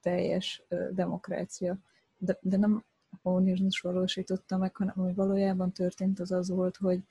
teljes 0.00 0.62
demokrácia. 0.90 1.78
De, 2.18 2.38
de 2.40 2.56
nem 2.56 2.84
a 3.10 3.16
kommunizmus 3.22 3.80
valósította 3.80 4.56
meg, 4.56 4.76
hanem 4.76 4.94
ami 4.96 5.12
valójában 5.12 5.72
történt, 5.72 6.20
az 6.20 6.32
az 6.32 6.48
volt, 6.48 6.76
hogy, 6.76 7.02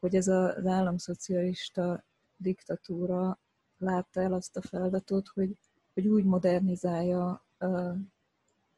hogy 0.00 0.14
ez 0.14 0.28
az 0.28 0.66
államszocialista 0.66 2.04
diktatúra 2.44 3.38
látta 3.78 4.20
el 4.20 4.32
azt 4.32 4.56
a 4.56 4.62
feladatot, 4.62 5.28
hogy, 5.28 5.56
hogy 5.94 6.06
úgy 6.06 6.24
modernizálja 6.24 7.44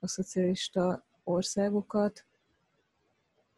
a, 0.00 0.06
szocialista 0.06 1.04
országokat, 1.24 2.24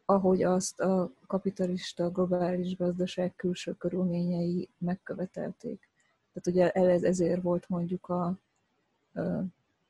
ahogy 0.05 0.43
azt 0.43 0.79
a 0.79 1.11
kapitalista 1.27 2.09
globális 2.09 2.75
gazdaság 2.75 3.35
külső 3.35 3.73
körülményei 3.73 4.69
megkövetelték. 4.77 5.89
Tehát 6.33 6.47
ugye 6.47 6.71
ez, 6.71 7.03
ezért 7.03 7.41
volt 7.41 7.69
mondjuk 7.69 8.07
a 8.07 8.39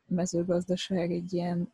mezőgazdaság 0.06 1.12
egy 1.12 1.34
ilyen 1.34 1.74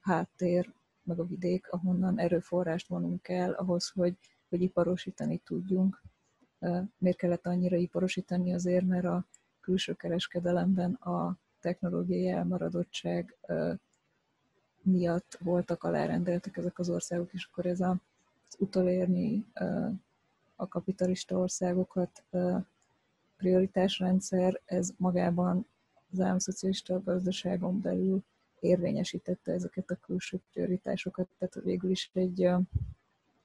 háttér, 0.00 0.72
meg 1.02 1.18
a 1.18 1.26
vidék, 1.26 1.68
ahonnan 1.70 2.18
erőforrást 2.18 2.88
vonunk 2.88 3.28
el 3.28 3.52
ahhoz, 3.52 3.88
hogy, 3.88 4.16
hogy 4.48 4.62
iparosítani 4.62 5.38
tudjunk 5.38 6.02
miért 6.98 7.16
kellett 7.16 7.46
annyira 7.46 7.76
iparosítani 7.76 8.54
azért, 8.54 8.86
mert 8.86 9.04
a 9.04 9.24
külső 9.60 9.92
kereskedelemben 9.92 10.92
a 10.92 11.36
technológiai 11.60 12.28
elmaradottság 12.28 13.36
miatt 14.82 15.38
voltak 15.40 15.82
alárendeltek 15.82 16.56
ezek 16.56 16.78
az 16.78 16.90
országok, 16.90 17.32
és 17.32 17.48
akkor 17.50 17.66
ez 17.66 17.80
az 17.80 17.96
utolérni 18.58 19.46
a 20.56 20.68
kapitalista 20.68 21.36
országokat 21.36 22.22
prioritásrendszer, 23.36 24.60
ez 24.64 24.90
magában 24.96 25.66
az 26.12 26.20
államszocialista 26.20 27.02
gazdaságon 27.02 27.80
belül 27.80 28.22
érvényesítette 28.60 29.52
ezeket 29.52 29.90
a 29.90 29.96
külső 29.96 30.40
prioritásokat, 30.52 31.28
tehát 31.38 31.54
végül 31.64 31.90
is 31.90 32.10
egy, 32.12 32.42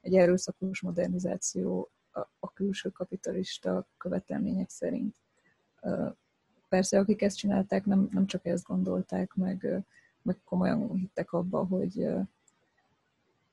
egy 0.01 0.15
erőszakos 0.15 0.81
modernizáció 0.81 1.89
a 2.39 2.53
külső 2.53 2.89
kapitalista 2.89 3.87
követelmények 3.97 4.69
szerint. 4.69 5.15
Persze, 6.69 6.99
akik 6.99 7.21
ezt 7.21 7.37
csinálták, 7.37 7.85
nem, 7.85 8.07
nem 8.11 8.25
csak 8.25 8.45
ezt 8.45 8.63
gondolták, 8.65 9.33
meg, 9.35 9.85
meg 10.21 10.37
komolyan 10.43 10.93
hittek 10.93 11.31
abba, 11.31 11.65
hogy, 11.65 12.07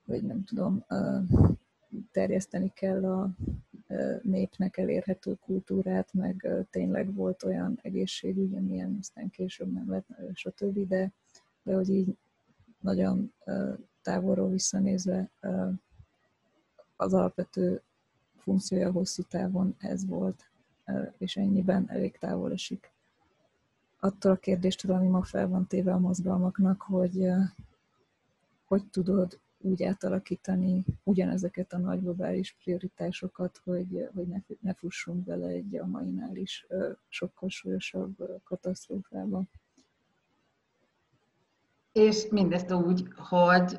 hogy 0.06 0.22
nem 0.22 0.44
tudom, 0.44 0.84
terjeszteni 2.10 2.72
kell 2.74 3.04
a 3.04 3.30
népnek 4.22 4.76
elérhető 4.76 5.34
kultúrát, 5.34 6.12
meg 6.12 6.48
tényleg 6.70 7.14
volt 7.14 7.42
olyan 7.42 7.78
egészségügy, 7.82 8.56
amilyen 8.56 8.96
aztán 9.00 9.30
később 9.30 9.72
nem 9.72 9.90
lett, 9.90 10.06
stb. 10.34 10.88
De, 10.88 11.12
de 11.62 11.74
hogy 11.74 11.88
így 11.88 12.16
nagyon 12.80 13.32
távolról 14.02 14.50
visszanézve 14.50 15.30
az 16.96 17.14
alapvető 17.14 17.82
funkciója 18.46 18.90
hosszú 18.90 19.22
távon 19.22 19.74
ez 19.78 20.06
volt, 20.06 20.50
és 21.18 21.36
ennyiben 21.36 21.90
elég 21.90 22.18
távol 22.18 22.52
esik. 22.52 22.90
Attól 24.00 24.32
a 24.32 24.36
kérdéstől, 24.36 24.96
ami 24.96 25.08
ma 25.08 25.22
fel 25.22 25.48
van 25.48 25.66
téve 25.66 25.92
a 25.92 25.98
mozgalmaknak, 25.98 26.82
hogy 26.82 27.28
hogy 28.66 28.84
tudod 28.84 29.40
úgy 29.58 29.82
átalakítani 29.82 30.84
ugyanezeket 31.02 31.72
a 31.72 31.78
nagy 31.78 32.00
globális 32.00 32.56
prioritásokat, 32.62 33.60
hogy, 33.64 34.08
hogy 34.14 34.26
ne, 34.26 34.38
ne 34.60 34.74
fussunk 34.74 35.24
bele 35.24 35.46
egy 35.46 35.76
a 35.76 35.86
mainál 35.86 36.36
is 36.36 36.66
sokkal 37.08 37.48
súlyosabb 37.48 38.40
katasztrófába. 38.44 39.42
És 41.92 42.26
mindezt 42.30 42.72
úgy, 42.72 43.08
hogy, 43.16 43.78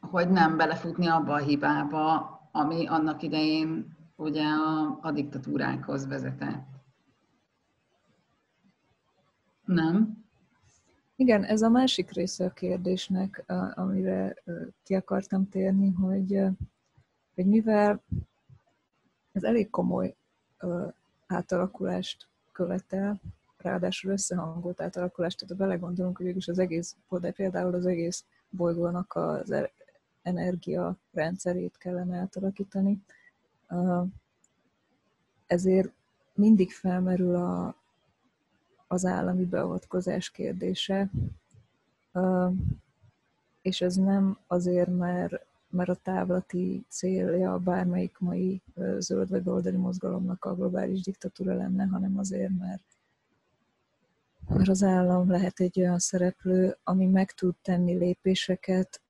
hogy 0.00 0.30
nem 0.30 0.56
belefutni 0.56 1.06
abba 1.06 1.32
a 1.32 1.44
hibába, 1.44 2.38
ami 2.52 2.86
annak 2.86 3.22
idején 3.22 3.98
ugye 4.20 4.44
a, 4.44 4.98
a 5.00 5.12
diktatúrákhoz 5.12 6.06
vezetett. 6.06 6.66
Nem? 9.64 10.24
Igen, 11.16 11.44
ez 11.44 11.62
a 11.62 11.68
másik 11.68 12.10
része 12.10 12.44
a 12.44 12.52
kérdésnek, 12.52 13.44
amire 13.74 14.34
ki 14.82 14.94
akartam 14.94 15.48
térni, 15.48 15.90
hogy, 15.90 16.40
hogy 17.34 17.46
mivel 17.46 18.02
ez 19.32 19.42
elég 19.42 19.70
komoly 19.70 20.14
átalakulást 21.26 22.28
követel, 22.52 23.20
ráadásul 23.56 24.10
összehangolt 24.10 24.80
átalakulást, 24.80 25.38
tehát 25.38 25.56
ha 25.56 25.64
belegondolunk, 25.64 26.16
hogy 26.16 26.36
is 26.36 26.48
az 26.48 26.58
egész, 26.58 26.96
például 27.34 27.74
az 27.74 27.86
egész 27.86 28.24
bolygónak 28.50 29.14
az 29.14 29.50
er-, 29.50 29.72
energia 30.22 30.96
rendszerét 31.12 31.76
kellene 31.78 32.18
átalakítani, 32.18 33.02
ezért 35.46 35.92
mindig 36.34 36.72
felmerül 36.72 37.34
a, 37.34 37.74
az 38.86 39.04
állami 39.04 39.44
beavatkozás 39.44 40.30
kérdése, 40.30 41.10
és 43.62 43.80
ez 43.80 43.94
nem 43.94 44.38
azért, 44.46 44.96
mert, 44.96 45.46
mert 45.70 45.88
a 45.88 45.94
távlati 45.94 46.84
célja 46.88 47.58
bármelyik 47.58 48.18
mai 48.18 48.62
zöld 48.98 49.28
vagy 49.28 49.48
oldali 49.48 49.76
mozgalomnak 49.76 50.44
a 50.44 50.54
globális 50.54 51.00
diktatúra 51.00 51.54
lenne, 51.54 51.84
hanem 51.84 52.18
azért, 52.18 52.58
mert, 52.58 52.82
mert 54.48 54.68
az 54.68 54.82
állam 54.82 55.30
lehet 55.30 55.60
egy 55.60 55.80
olyan 55.80 55.98
szereplő, 55.98 56.76
ami 56.84 57.06
meg 57.06 57.32
tud 57.32 57.54
tenni 57.62 57.92
lépéseket, 57.92 59.00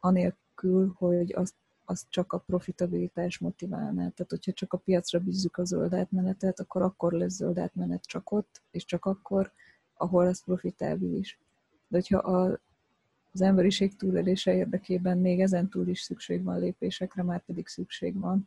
anélkül, 0.00 0.94
hogy 0.96 1.32
azt 1.32 1.54
az 1.90 2.06
csak 2.08 2.32
a 2.32 2.38
profitabilitás 2.38 3.38
motiválná. 3.38 4.08
Tehát, 4.08 4.30
hogyha 4.30 4.52
csak 4.52 4.72
a 4.72 4.76
piacra 4.76 5.18
bízzuk 5.18 5.56
a 5.56 5.64
zöld 5.64 5.94
átmenetet, 5.94 6.60
akkor 6.60 6.82
akkor 6.82 7.12
lesz 7.12 7.32
zöld 7.32 7.58
átmenet 7.58 8.06
csak 8.06 8.32
ott, 8.32 8.62
és 8.70 8.84
csak 8.84 9.04
akkor, 9.04 9.52
ahol 9.94 10.26
ez 10.26 10.44
profitábilis. 10.44 11.38
De 11.88 11.96
hogyha 11.96 12.18
a, 12.18 12.60
az 13.32 13.40
emberiség 13.40 13.96
túlélése 13.96 14.54
érdekében 14.54 15.18
még 15.18 15.40
ezen 15.40 15.68
túl 15.68 15.88
is 15.88 16.00
szükség 16.00 16.42
van 16.42 16.58
lépésekre, 16.58 17.22
már 17.22 17.44
pedig 17.44 17.66
szükség 17.66 18.20
van, 18.20 18.46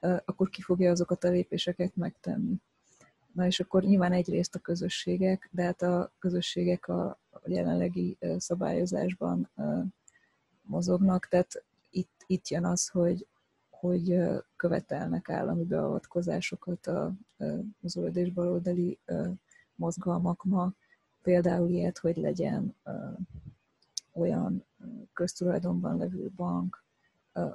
akkor 0.00 0.48
ki 0.50 0.62
fogja 0.62 0.90
azokat 0.90 1.24
a 1.24 1.28
lépéseket 1.28 1.96
megtenni. 1.96 2.54
Na 3.32 3.46
és 3.46 3.60
akkor 3.60 3.82
nyilván 3.82 4.12
egyrészt 4.12 4.54
a 4.54 4.58
közösségek, 4.58 5.48
de 5.52 5.62
hát 5.62 5.82
a 5.82 6.12
közösségek 6.18 6.88
a 6.88 7.18
jelenlegi 7.44 8.18
szabályozásban 8.36 9.50
mozognak, 10.62 11.26
tehát 11.26 11.64
itt, 12.26 12.38
itt 12.38 12.48
jön 12.48 12.64
az, 12.64 12.88
hogy, 12.88 13.26
hogy 13.70 14.20
követelnek 14.56 15.28
állami 15.28 15.64
beavatkozásokat 15.64 16.86
a, 16.86 17.12
zöld 17.82 18.16
és 18.16 18.32
baloldali 18.32 18.98
mozgalmak 19.74 20.44
ma. 20.44 20.72
Például 21.22 21.68
ilyet, 21.68 21.98
hogy 21.98 22.16
legyen 22.16 22.76
olyan 24.12 24.64
köztulajdonban 25.12 25.96
levő 25.96 26.30
bank, 26.36 26.84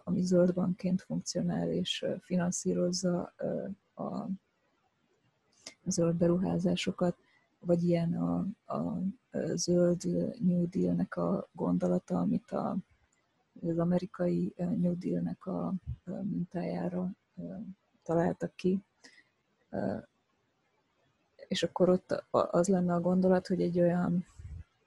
ami 0.04 0.22
zöld 0.22 0.54
bankként 0.54 1.02
funkcionál 1.02 1.70
és 1.72 2.06
finanszírozza 2.22 3.34
a 3.96 4.28
zöld 5.86 6.16
beruházásokat, 6.16 7.18
vagy 7.60 7.84
ilyen 7.84 8.14
a, 8.14 8.46
a 8.76 9.02
zöld 9.56 10.04
New 10.40 10.70
Deal-nek 10.70 11.16
a 11.16 11.50
gondolata, 11.52 12.20
amit 12.20 12.52
a 12.52 12.78
az 13.68 13.78
amerikai 13.78 14.54
New 14.56 14.98
Deal-nek 14.98 15.46
a 15.46 15.74
mintájára 16.04 17.12
találtak 18.04 18.56
ki. 18.56 18.84
És 21.48 21.64
akkor 21.64 21.90
ott 21.90 22.24
az 22.30 22.68
lenne 22.68 22.94
a 22.94 23.02
gondolat, 23.02 23.48
hogy 23.48 23.62
egy 23.62 23.80
olyan 23.80 24.26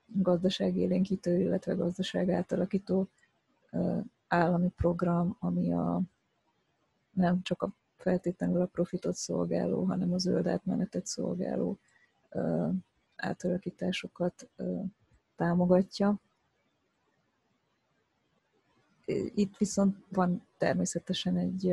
gazdaságélénkítő, 0.06 1.40
illetve 1.40 1.74
gazdaság 1.74 2.30
átalakító 2.30 3.08
állami 4.28 4.68
program, 4.76 5.36
ami 5.38 5.72
a, 5.72 6.00
nem 7.10 7.42
csak 7.42 7.62
a 7.62 7.72
feltétlenül 7.96 8.60
a 8.60 8.66
profitot 8.66 9.14
szolgáló, 9.14 9.84
hanem 9.84 10.12
a 10.12 10.18
zöld 10.18 10.46
átmenetet 10.46 11.06
szolgáló 11.06 11.78
átalakításokat 13.16 14.48
támogatja 15.36 16.20
itt 19.34 19.56
viszont 19.56 19.96
van 20.08 20.46
természetesen 20.58 21.36
egy, 21.36 21.68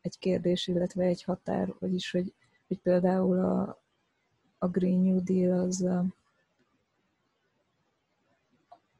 egy 0.00 0.18
kérdés, 0.18 0.66
illetve 0.66 1.04
egy 1.04 1.22
határ, 1.22 1.74
vagyis, 1.78 2.10
hogy, 2.10 2.34
hogy 2.68 2.78
például 2.78 3.38
a, 3.38 3.82
a 4.58 4.68
Green 4.68 5.00
New 5.00 5.22
Deal 5.22 5.58
az, 5.58 5.88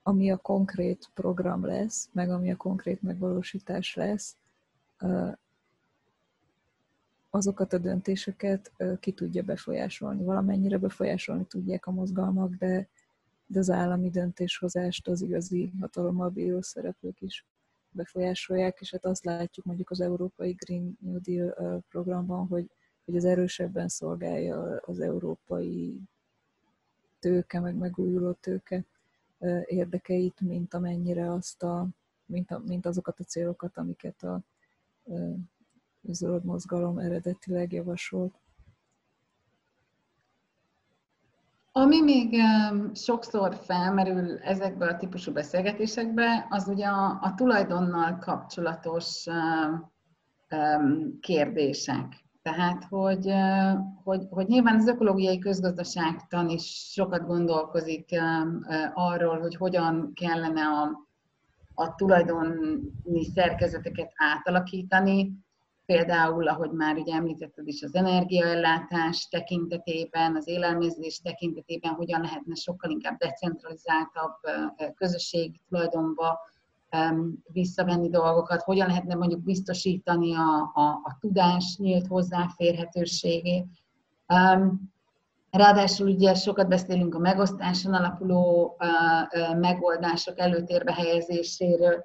ami 0.03 0.31
a 0.31 0.37
konkrét 0.37 1.11
program 1.15 1.65
lesz, 1.65 2.09
meg 2.13 2.31
ami 2.31 2.51
a 2.51 2.57
konkrét 2.57 3.03
megvalósítás 3.03 3.95
lesz, 3.95 4.37
azokat 7.31 7.73
a 7.73 7.79
döntéseket 7.79 8.73
ki 9.01 9.13
tudja 9.13 9.43
befolyásolni. 9.43 10.25
Valamennyire 10.25 10.79
befolyásolni 10.79 11.45
tudják 11.45 11.87
a 11.87 11.91
mozgalmak, 11.91 12.55
de, 12.55 12.89
de 13.55 13.61
az 13.61 13.71
állami 13.71 14.11
döntéshozást 14.11 15.09
az 15.09 15.23
igazi 15.23 15.73
hatalommal 15.81 16.29
bíró 16.29 16.63
szereplők 16.63 17.21
is 17.21 17.47
befolyásolják, 17.91 18.81
és 18.81 18.91
hát 18.91 19.05
azt 19.05 19.25
látjuk 19.25 19.67
mondjuk 19.67 19.91
az 19.91 20.01
Európai 20.01 20.53
Green 20.53 20.99
New 21.01 21.21
Deal 21.21 21.83
programban, 21.89 22.47
hogy, 22.47 22.71
hogy 23.05 23.17
az 23.17 23.25
erősebben 23.25 23.89
szolgálja 23.89 24.81
az 24.81 25.01
európai 25.01 26.01
tőke, 27.19 27.61
meg 27.61 27.75
megújuló 27.75 28.33
tőke 28.33 28.85
érdekeit, 29.65 30.41
mint 30.41 30.75
amennyire 30.75 31.33
azt 31.33 31.63
a, 31.63 31.89
mint, 32.27 32.51
a, 32.51 32.63
mint 32.67 32.87
azokat 32.87 33.21
a 33.21 33.25
célokat, 33.25 33.77
amiket 33.77 34.23
a, 34.23 34.35
a 36.03 36.13
zöld 36.13 36.45
mozgalom 36.45 36.99
eredetileg 36.99 37.73
javasolt. 37.73 38.35
Ami 41.77 42.01
még 42.01 42.37
sokszor 42.93 43.55
felmerül 43.55 44.39
ezekből 44.39 44.89
a 44.89 44.97
típusú 44.97 45.33
beszélgetésekbe, 45.33 46.47
az 46.51 46.69
ugye 46.69 46.87
a, 46.87 47.19
a 47.21 47.35
tulajdonnal 47.37 48.19
kapcsolatos 48.19 49.25
kérdések. 51.21 52.25
Tehát, 52.43 52.85
hogy, 52.85 53.33
hogy, 54.05 54.27
hogy 54.31 54.47
nyilván 54.47 54.77
az 54.77 54.89
ökológiai 54.89 55.39
közgazdaságtan 55.39 56.49
is 56.49 56.91
sokat 56.93 57.27
gondolkozik 57.27 58.21
arról, 58.95 59.41
hogy 59.41 59.57
hogyan 59.57 60.13
kellene 60.15 60.67
a, 60.67 61.09
a 61.75 61.95
tulajdoni 61.95 63.25
szerkezeteket 63.35 64.13
átalakítani, 64.17 65.44
például, 65.87 66.49
ahogy 66.49 66.71
már 66.71 66.97
ugye 66.97 67.15
említetted 67.15 67.67
is, 67.67 67.83
az 67.83 67.95
energiaellátás 67.95 69.29
tekintetében, 69.29 70.37
az 70.37 70.49
élelmezés 70.49 71.21
tekintetében 71.21 71.93
hogyan 71.93 72.21
lehetne 72.21 72.55
sokkal 72.55 72.91
inkább 72.91 73.19
decentralizáltabb 73.19 74.35
közösségi 74.95 75.61
tulajdonba 75.69 76.39
visszavenni 77.53 78.09
dolgokat, 78.09 78.63
hogyan 78.63 78.87
lehetne 78.87 79.15
mondjuk 79.15 79.41
biztosítani 79.41 80.35
a, 80.35 80.71
a, 80.75 80.83
a 80.83 81.17
tudás 81.21 81.77
nyílt 81.79 82.07
hozzáférhetőségét. 82.07 83.67
Ráadásul 85.51 86.09
ugye 86.09 86.35
sokat 86.35 86.69
beszélünk 86.69 87.15
a 87.15 87.19
megosztáson 87.19 87.95
alapuló 87.95 88.77
megoldások 89.57 90.39
előtérbe 90.39 90.93
helyezéséről, 90.93 92.05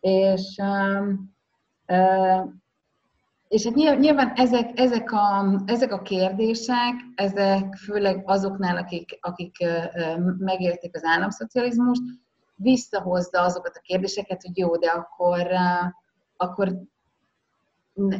és 0.00 0.60
és 3.52 3.64
hát 3.64 3.74
nyilván 3.74 4.32
ezek, 4.34 4.78
ezek, 4.78 5.12
a, 5.12 5.54
ezek 5.66 5.92
a 5.92 6.02
kérdések, 6.02 6.94
ezek 7.14 7.74
főleg 7.74 8.22
azoknál, 8.26 8.76
akik, 8.76 9.18
akik 9.20 9.56
megérték 10.38 10.96
az 10.96 11.04
államszocializmust, 11.04 12.02
visszahozza 12.54 13.40
azokat 13.40 13.76
a 13.76 13.80
kérdéseket, 13.80 14.42
hogy 14.42 14.58
jó, 14.58 14.76
de 14.76 14.90
akkor, 14.90 15.46
akkor 16.36 16.78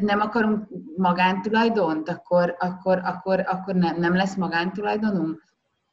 nem 0.01 0.21
akarunk 0.21 0.68
magántulajdont, 0.97 2.09
akkor, 2.09 2.57
akkor, 2.59 3.01
akkor, 3.05 3.45
akkor 3.47 3.75
nem, 3.75 3.97
nem 3.97 4.14
lesz 4.14 4.35
magántulajdonunk. 4.35 5.42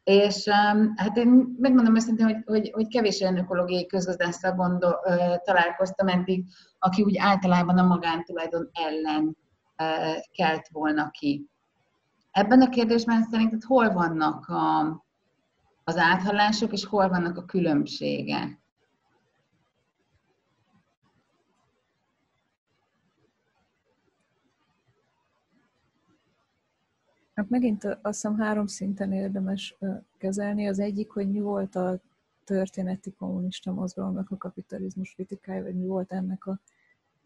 És 0.09 0.47
hát 0.95 1.17
én 1.17 1.55
megmondom 1.57 1.95
őszintén, 1.95 2.25
hogy, 2.25 2.43
hogy, 2.45 2.71
hogy 2.73 2.87
kevés 2.87 3.21
olyan 3.21 3.37
ökológiai 3.37 3.85
közgazdásszal 3.85 4.51
gondol, 4.51 4.99
találkoztam 5.43 6.07
eddig, 6.07 6.45
aki 6.79 7.03
úgy 7.03 7.17
általában 7.17 7.77
a 7.77 7.87
magántulajdon 7.87 8.69
ellen 8.71 9.37
kelt 10.31 10.67
volna 10.71 11.09
ki. 11.09 11.49
Ebben 12.31 12.61
a 12.61 12.69
kérdésben 12.69 13.23
szerinted 13.23 13.63
hol 13.63 13.93
vannak 13.93 14.47
a, 14.47 14.79
az 15.83 15.97
áthallások, 15.97 16.71
és 16.71 16.85
hol 16.85 17.09
vannak 17.09 17.37
a 17.37 17.45
különbségek? 17.45 18.58
Hát 27.39 27.49
megint 27.49 27.83
azt 27.83 27.97
hiszem 28.01 28.37
három 28.37 28.67
szinten 28.67 29.11
érdemes 29.11 29.77
kezelni. 30.17 30.67
Az 30.67 30.79
egyik, 30.79 31.09
hogy 31.09 31.29
mi 31.29 31.39
volt 31.39 31.75
a 31.75 31.99
történeti 32.43 33.11
kommunista 33.11 33.71
mozgalomnak 33.71 34.31
a 34.31 34.37
kapitalizmus 34.37 35.13
kritikája, 35.13 35.63
vagy 35.63 35.75
mi 35.75 35.85
volt 35.85 36.11
ennek 36.11 36.45
a, 36.45 36.59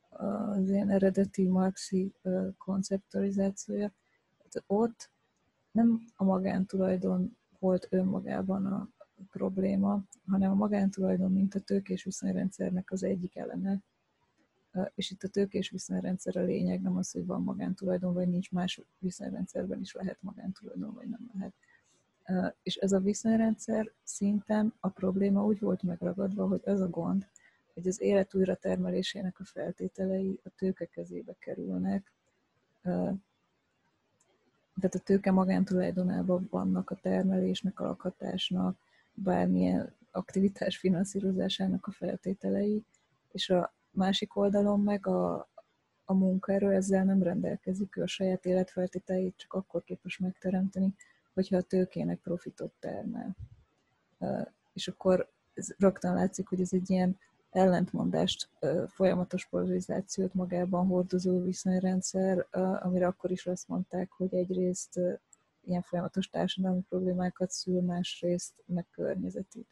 az 0.09 0.69
ilyen 0.69 0.89
eredeti 0.89 1.47
marxi 1.47 2.13
konceptualizációja. 2.57 3.91
Tehát 4.37 4.63
ott 4.67 5.09
nem 5.71 6.05
a 6.15 6.23
magántulajdon 6.23 7.37
volt 7.59 7.87
önmagában 7.89 8.65
a 8.65 8.89
probléma, 9.31 10.03
hanem 10.27 10.51
a 10.51 10.55
magántulajdon, 10.55 11.31
mint 11.31 11.55
a 11.55 11.59
tőkés 11.59 12.03
viszonyrendszernek 12.03 12.91
az 12.91 13.03
egyik 13.03 13.35
eleme. 13.35 13.79
És 14.95 15.11
itt 15.11 15.23
a 15.23 15.27
tőkés 15.27 15.69
viszonyrendszer 15.69 16.37
a 16.37 16.43
lényeg, 16.43 16.81
nem 16.81 16.97
az, 16.97 17.11
hogy 17.11 17.25
van 17.25 17.41
magántulajdon, 17.41 18.13
vagy 18.13 18.27
nincs 18.27 18.51
más 18.51 18.81
viszonyrendszerben 18.99 19.79
is 19.79 19.93
lehet 19.93 20.17
magántulajdon, 20.21 20.93
vagy 20.93 21.09
nem 21.09 21.29
lehet. 21.33 21.53
És 22.63 22.75
ez 22.75 22.91
a 22.91 22.99
viszonyrendszer 22.99 23.91
szinten 24.03 24.73
a 24.79 24.89
probléma 24.89 25.45
úgy 25.45 25.59
volt 25.59 25.83
megragadva, 25.83 26.47
hogy 26.47 26.61
az 26.65 26.81
a 26.81 26.89
gond, 26.89 27.27
hogy 27.73 27.87
az 27.87 28.01
élet 28.01 28.35
újra 28.35 28.55
termelésének 28.55 29.39
a 29.39 29.45
feltételei 29.45 30.39
a 30.43 30.49
tőke 30.49 30.85
kezébe 30.85 31.35
kerülnek, 31.39 32.11
tehát 34.75 34.95
a 34.95 34.99
tőke 35.03 35.31
magántulajdonában 35.31 36.47
vannak 36.51 36.89
a 36.89 36.95
termelésnek, 36.95 37.79
a 37.79 37.83
lakhatásnak, 37.83 38.77
bármilyen 39.13 39.93
aktivitás 40.11 40.77
finanszírozásának 40.77 41.87
a 41.87 41.91
feltételei, 41.91 42.83
és 43.31 43.49
a 43.49 43.73
másik 43.93 44.35
oldalon 44.35 44.79
meg 44.79 45.07
a, 45.07 45.49
a 46.05 46.13
munkaerő 46.13 46.71
ezzel 46.71 47.03
nem 47.03 47.23
rendelkezik, 47.23 47.97
ő 47.97 48.01
a 48.01 48.07
saját 48.07 48.45
életfeltételeit 48.45 49.37
csak 49.37 49.53
akkor 49.53 49.83
képes 49.83 50.17
megteremteni, 50.17 50.93
hogyha 51.33 51.57
a 51.57 51.61
tőkének 51.61 52.19
profitot 52.19 52.71
termel. 52.79 53.35
És 54.73 54.87
akkor 54.87 55.29
ez 55.53 55.67
rögtön 55.77 56.13
látszik, 56.13 56.47
hogy 56.47 56.61
ez 56.61 56.73
egy 56.73 56.89
ilyen 56.89 57.17
ellentmondást, 57.49 58.49
folyamatos 58.87 59.45
polarizációt 59.45 60.33
magában 60.33 60.87
hordozó 60.87 61.43
viszonyrendszer, 61.43 62.47
amire 62.81 63.07
akkor 63.07 63.31
is 63.31 63.45
azt 63.45 63.67
mondták, 63.67 64.11
hogy 64.11 64.33
egyrészt 64.33 64.99
ilyen 65.65 65.81
folyamatos 65.81 66.29
társadalmi 66.29 66.81
problémákat 66.89 67.51
szül, 67.51 67.81
másrészt 67.81 68.53
meg 68.65 68.85
környezetét. 68.91 69.67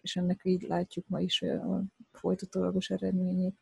És 0.00 0.16
ennek 0.16 0.40
így 0.44 0.62
látjuk 0.62 1.08
ma 1.08 1.20
is 1.20 1.42
a 1.42 1.82
folytatólagos 2.12 2.90
eredményét. 2.90 3.56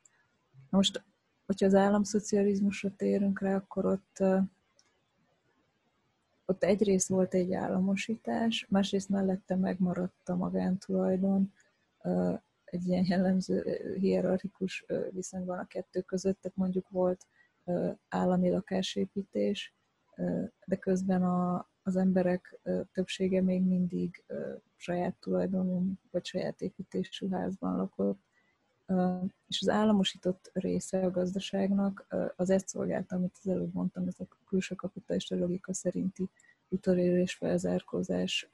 Most, 0.70 1.04
hogyha 1.46 1.66
az 1.66 1.74
államszocializmusra 1.74 2.90
térünk 2.96 3.40
rá, 3.40 3.54
akkor 3.54 3.86
ott, 3.86 4.22
ott 6.44 6.62
egyrészt 6.64 7.08
volt 7.08 7.34
egy 7.34 7.52
államosítás, 7.52 8.66
másrészt 8.68 9.08
mellette 9.08 9.56
megmaradt 9.56 10.28
a 10.28 10.36
magántulajdon, 10.36 11.52
egy 12.64 12.86
ilyen 12.86 13.04
jellemző 13.06 13.62
hierarchikus 13.98 14.84
viszonyban 15.10 15.58
a 15.58 15.66
kettő 15.66 16.00
között, 16.00 16.40
tehát 16.40 16.56
mondjuk 16.56 16.88
volt 16.88 17.26
állami 18.08 18.50
lakásépítés, 18.50 19.74
de 20.64 20.76
közben 20.76 21.22
a, 21.22 21.68
az 21.86 21.96
emberek 21.96 22.60
többsége 22.92 23.42
még 23.42 23.62
mindig 23.62 24.24
saját 24.76 25.14
tulajdonú 25.20 25.92
vagy 26.10 26.24
saját 26.24 26.60
építésű 26.60 27.28
házban 27.28 27.76
lakott, 27.76 28.20
és 29.48 29.60
az 29.60 29.68
államosított 29.68 30.50
része 30.52 31.04
a 31.04 31.10
gazdaságnak 31.10 32.06
az 32.36 32.50
ezt 32.50 32.68
szolgálta, 32.68 33.16
amit 33.16 33.36
az 33.42 33.48
előbb 33.48 33.74
mondtam, 33.74 34.06
ez 34.06 34.20
a 34.20 34.26
külső 34.48 34.74
kapitalista 34.74 35.36
logika 35.36 35.74
szerinti 35.74 36.28
utolérés 36.68 37.34
felzárkózás 37.34 38.48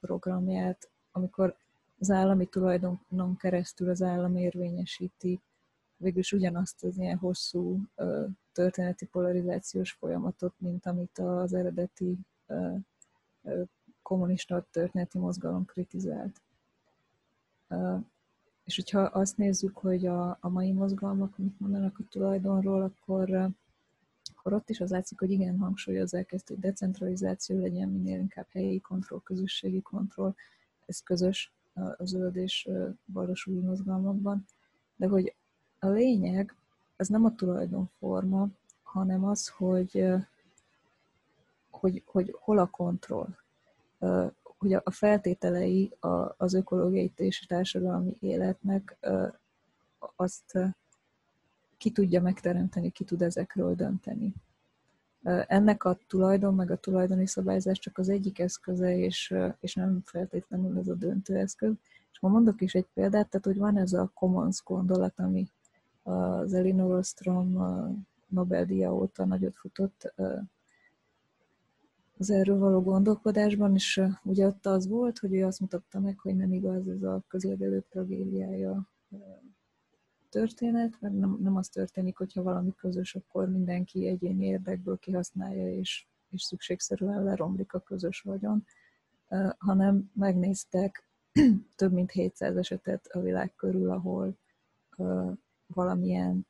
programját, 0.00 0.90
amikor 1.12 1.56
az 1.98 2.10
állami 2.10 2.46
tulajdonon 2.46 3.36
keresztül 3.38 3.90
az 3.90 4.02
állam 4.02 4.36
érvényesíti 4.36 5.40
végülis 5.96 6.32
ugyanazt 6.32 6.84
az 6.84 6.98
ilyen 6.98 7.18
hosszú 7.18 7.80
történeti 8.52 9.06
polarizációs 9.06 9.92
folyamatot, 9.92 10.54
mint 10.58 10.86
amit 10.86 11.18
az 11.18 11.54
eredeti 11.54 12.18
kommunista 14.02 14.66
történeti 14.70 15.18
mozgalom 15.18 15.64
kritizált. 15.64 16.40
És 18.64 18.76
hogyha 18.76 19.00
azt 19.00 19.36
nézzük, 19.36 19.76
hogy 19.76 20.06
a, 20.06 20.38
a 20.40 20.48
mai 20.48 20.72
mozgalmak 20.72 21.38
mit 21.38 21.60
mondanak 21.60 21.98
a 21.98 22.04
tulajdonról, 22.10 22.82
akkor, 22.82 23.50
akkor 24.34 24.52
ott 24.52 24.70
is 24.70 24.80
az 24.80 24.90
látszik, 24.90 25.18
hogy 25.18 25.30
igen, 25.30 25.58
hangsúlyozzák 25.58 26.32
ezt, 26.32 26.48
hogy 26.48 26.58
decentralizáció 26.58 27.60
legyen, 27.60 27.88
minél 27.88 28.18
inkább 28.18 28.46
helyi 28.50 28.80
kontroll, 28.80 29.20
közösségi 29.24 29.82
kontroll, 29.82 30.34
ez 30.86 31.00
közös 31.00 31.52
a 31.74 32.04
zöld 32.04 32.36
és 32.36 32.68
új 33.44 33.60
mozgalmakban, 33.60 34.44
de 34.96 35.06
hogy 35.06 35.34
a 35.78 35.88
lényeg 35.88 36.56
az 36.96 37.08
nem 37.08 37.24
a 37.24 37.34
tulajdonforma, 37.34 38.48
hanem 38.82 39.24
az, 39.24 39.48
hogy, 39.48 40.04
hogy, 41.82 42.02
hogy 42.06 42.36
hol 42.38 42.58
a 42.58 42.66
kontroll. 42.66 43.28
Hogy 44.58 44.72
a 44.72 44.90
feltételei 44.90 45.96
az 46.36 46.54
ökológiai 46.54 47.12
és 47.16 47.46
társadalmi 47.46 48.16
életnek 48.20 48.96
azt 50.16 50.58
ki 51.78 51.90
tudja 51.90 52.20
megteremteni, 52.20 52.90
ki 52.90 53.04
tud 53.04 53.22
ezekről 53.22 53.74
dönteni. 53.74 54.34
Ennek 55.46 55.84
a 55.84 55.98
tulajdon, 56.06 56.54
meg 56.54 56.70
a 56.70 56.76
tulajdoni 56.76 57.26
szabályzás 57.26 57.78
csak 57.78 57.98
az 57.98 58.08
egyik 58.08 58.38
eszköze, 58.38 58.96
és, 58.96 59.34
és 59.60 59.74
nem 59.74 60.02
feltétlenül 60.04 60.78
ez 60.78 60.88
a 60.88 60.94
döntő 60.94 61.36
eszköz. 61.36 61.72
És 62.12 62.20
ma 62.20 62.28
mondok 62.28 62.60
is 62.60 62.74
egy 62.74 62.86
példát, 62.94 63.28
tehát 63.28 63.46
hogy 63.46 63.58
van 63.58 63.76
ez 63.76 63.92
a 63.92 64.10
commons 64.14 64.62
gondolat, 64.64 65.18
ami 65.18 65.48
az 66.02 66.54
Elinor 66.54 66.94
Ostrom 66.94 67.58
Nobel-díja 68.28 68.94
óta 68.94 69.24
nagyot 69.24 69.56
futott 69.56 70.14
az 72.22 72.30
erről 72.30 72.58
való 72.58 72.80
gondolkodásban, 72.82 73.74
és 73.74 74.02
ugye 74.22 74.46
ott 74.46 74.66
az 74.66 74.88
volt, 74.88 75.18
hogy 75.18 75.34
ő 75.34 75.44
azt 75.44 75.60
mutatta 75.60 76.00
meg, 76.00 76.18
hogy 76.18 76.36
nem 76.36 76.52
igaz 76.52 76.88
ez 76.88 77.02
a 77.02 77.24
közlegelő 77.28 77.84
tragédiája 77.88 78.88
történet, 80.28 81.00
mert 81.00 81.14
nem, 81.14 81.38
nem 81.40 81.56
az 81.56 81.68
történik, 81.68 82.16
hogyha 82.16 82.42
valami 82.42 82.74
közös, 82.76 83.14
akkor 83.14 83.48
mindenki 83.48 84.06
egyéni 84.06 84.44
érdekből 84.44 84.98
kihasználja, 84.98 85.68
és, 85.68 86.06
és 86.30 86.42
szükségszerűen 86.42 87.22
leromlik 87.22 87.72
a 87.72 87.80
közös 87.80 88.20
vagyon, 88.20 88.64
hanem 89.58 90.10
megnéztek 90.14 91.08
több 91.76 91.92
mint 91.92 92.10
700 92.10 92.56
esetet 92.56 93.06
a 93.06 93.20
világ 93.20 93.54
körül, 93.54 93.90
ahol 93.90 94.38
valamilyen 95.66 96.46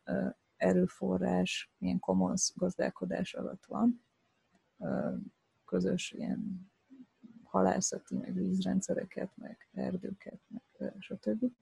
erőforrás, 0.56 1.72
milyen 1.78 1.98
commons 1.98 2.52
gazdálkodás 2.54 3.34
alatt 3.34 3.64
van, 3.66 4.04
közös 5.72 6.12
ilyen 6.12 6.70
halászati, 7.44 8.16
meg 8.16 8.34
vízrendszereket, 8.34 9.30
meg 9.36 9.68
erdőket, 9.72 10.40
meg 10.48 10.92
stb 10.98 11.52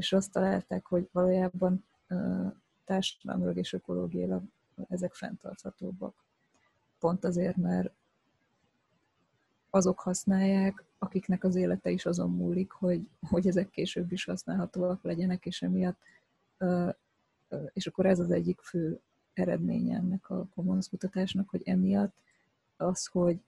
és 0.00 0.12
azt 0.12 0.32
találták, 0.32 0.86
hogy 0.86 1.08
valójában 1.12 1.84
társadalmilag 2.84 3.56
és 3.56 3.72
ökológiailag 3.72 4.42
ezek 4.88 5.14
fenntarthatóbbak. 5.14 6.14
Pont 6.98 7.24
azért, 7.24 7.56
mert 7.56 7.92
azok 9.70 10.00
használják, 10.00 10.84
akiknek 10.98 11.44
az 11.44 11.54
élete 11.54 11.90
is 11.90 12.06
azon 12.06 12.30
múlik, 12.30 12.70
hogy, 12.70 13.08
hogy 13.28 13.46
ezek 13.46 13.70
később 13.70 14.12
is 14.12 14.24
használhatóak 14.24 15.02
legyenek, 15.02 15.46
és 15.46 15.62
emiatt, 15.62 15.98
és 17.72 17.86
akkor 17.86 18.06
ez 18.06 18.18
az 18.18 18.30
egyik 18.30 18.60
fő 18.60 19.00
eredménye 19.32 19.96
ennek 19.96 20.30
a 20.30 20.46
commons 20.54 20.88
kutatásnak, 20.88 21.48
hogy 21.48 21.62
emiatt 21.64 22.14
az, 22.76 23.06
hogy, 23.06 23.40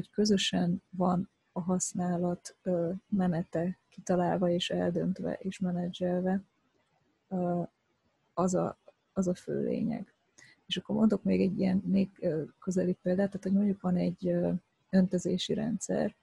hogy 0.00 0.10
közösen 0.10 0.82
van 0.90 1.28
a 1.52 1.60
használat 1.60 2.56
menete 3.08 3.78
kitalálva 3.88 4.48
és 4.48 4.70
eldöntve 4.70 5.32
és 5.32 5.58
menedzselve, 5.58 6.42
az 8.34 8.54
a, 8.54 8.78
az 9.12 9.28
a 9.28 9.34
fő 9.34 9.62
lényeg. 9.62 10.14
És 10.66 10.76
akkor 10.76 10.96
mondok 10.96 11.22
még 11.22 11.40
egy 11.40 11.58
ilyen 11.58 11.76
még 11.76 12.28
közeli 12.58 12.96
példát, 13.02 13.26
tehát 13.26 13.42
hogy 13.42 13.52
mondjuk 13.52 13.80
van 13.80 13.96
egy 13.96 14.34
öntözési 14.90 15.54
rendszer, 15.54 16.16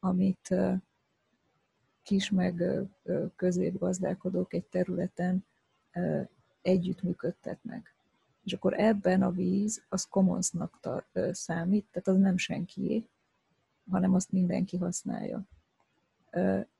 amit 0.00 0.54
kis 2.02 2.30
meg 2.30 2.62
középgazdálkodók 3.36 4.54
egy 4.54 4.64
területen 4.64 5.44
együtt 6.62 7.02
működtetnek. 7.02 7.97
És 8.48 8.54
akkor 8.54 8.80
ebben 8.80 9.22
a 9.22 9.30
víz 9.30 9.84
az 9.88 10.04
commonsnak 10.04 10.80
számít, 11.30 11.86
tehát 11.90 12.08
az 12.08 12.16
nem 12.16 12.36
senkié, 12.36 13.08
hanem 13.90 14.14
azt 14.14 14.32
mindenki 14.32 14.76
használja. 14.76 15.42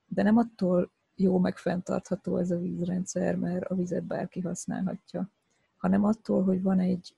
De 0.07 0.23
nem 0.23 0.37
attól 0.37 0.91
jó 1.15 1.39
meg 1.39 1.57
fenntartható 1.57 2.37
ez 2.37 2.51
a 2.51 2.59
vízrendszer, 2.59 3.35
mert 3.35 3.65
a 3.65 3.75
vizet 3.75 4.03
bárki 4.03 4.39
használhatja, 4.39 5.29
hanem 5.77 6.03
attól, 6.03 6.43
hogy 6.43 6.61
van 6.61 6.79
egy, 6.79 7.15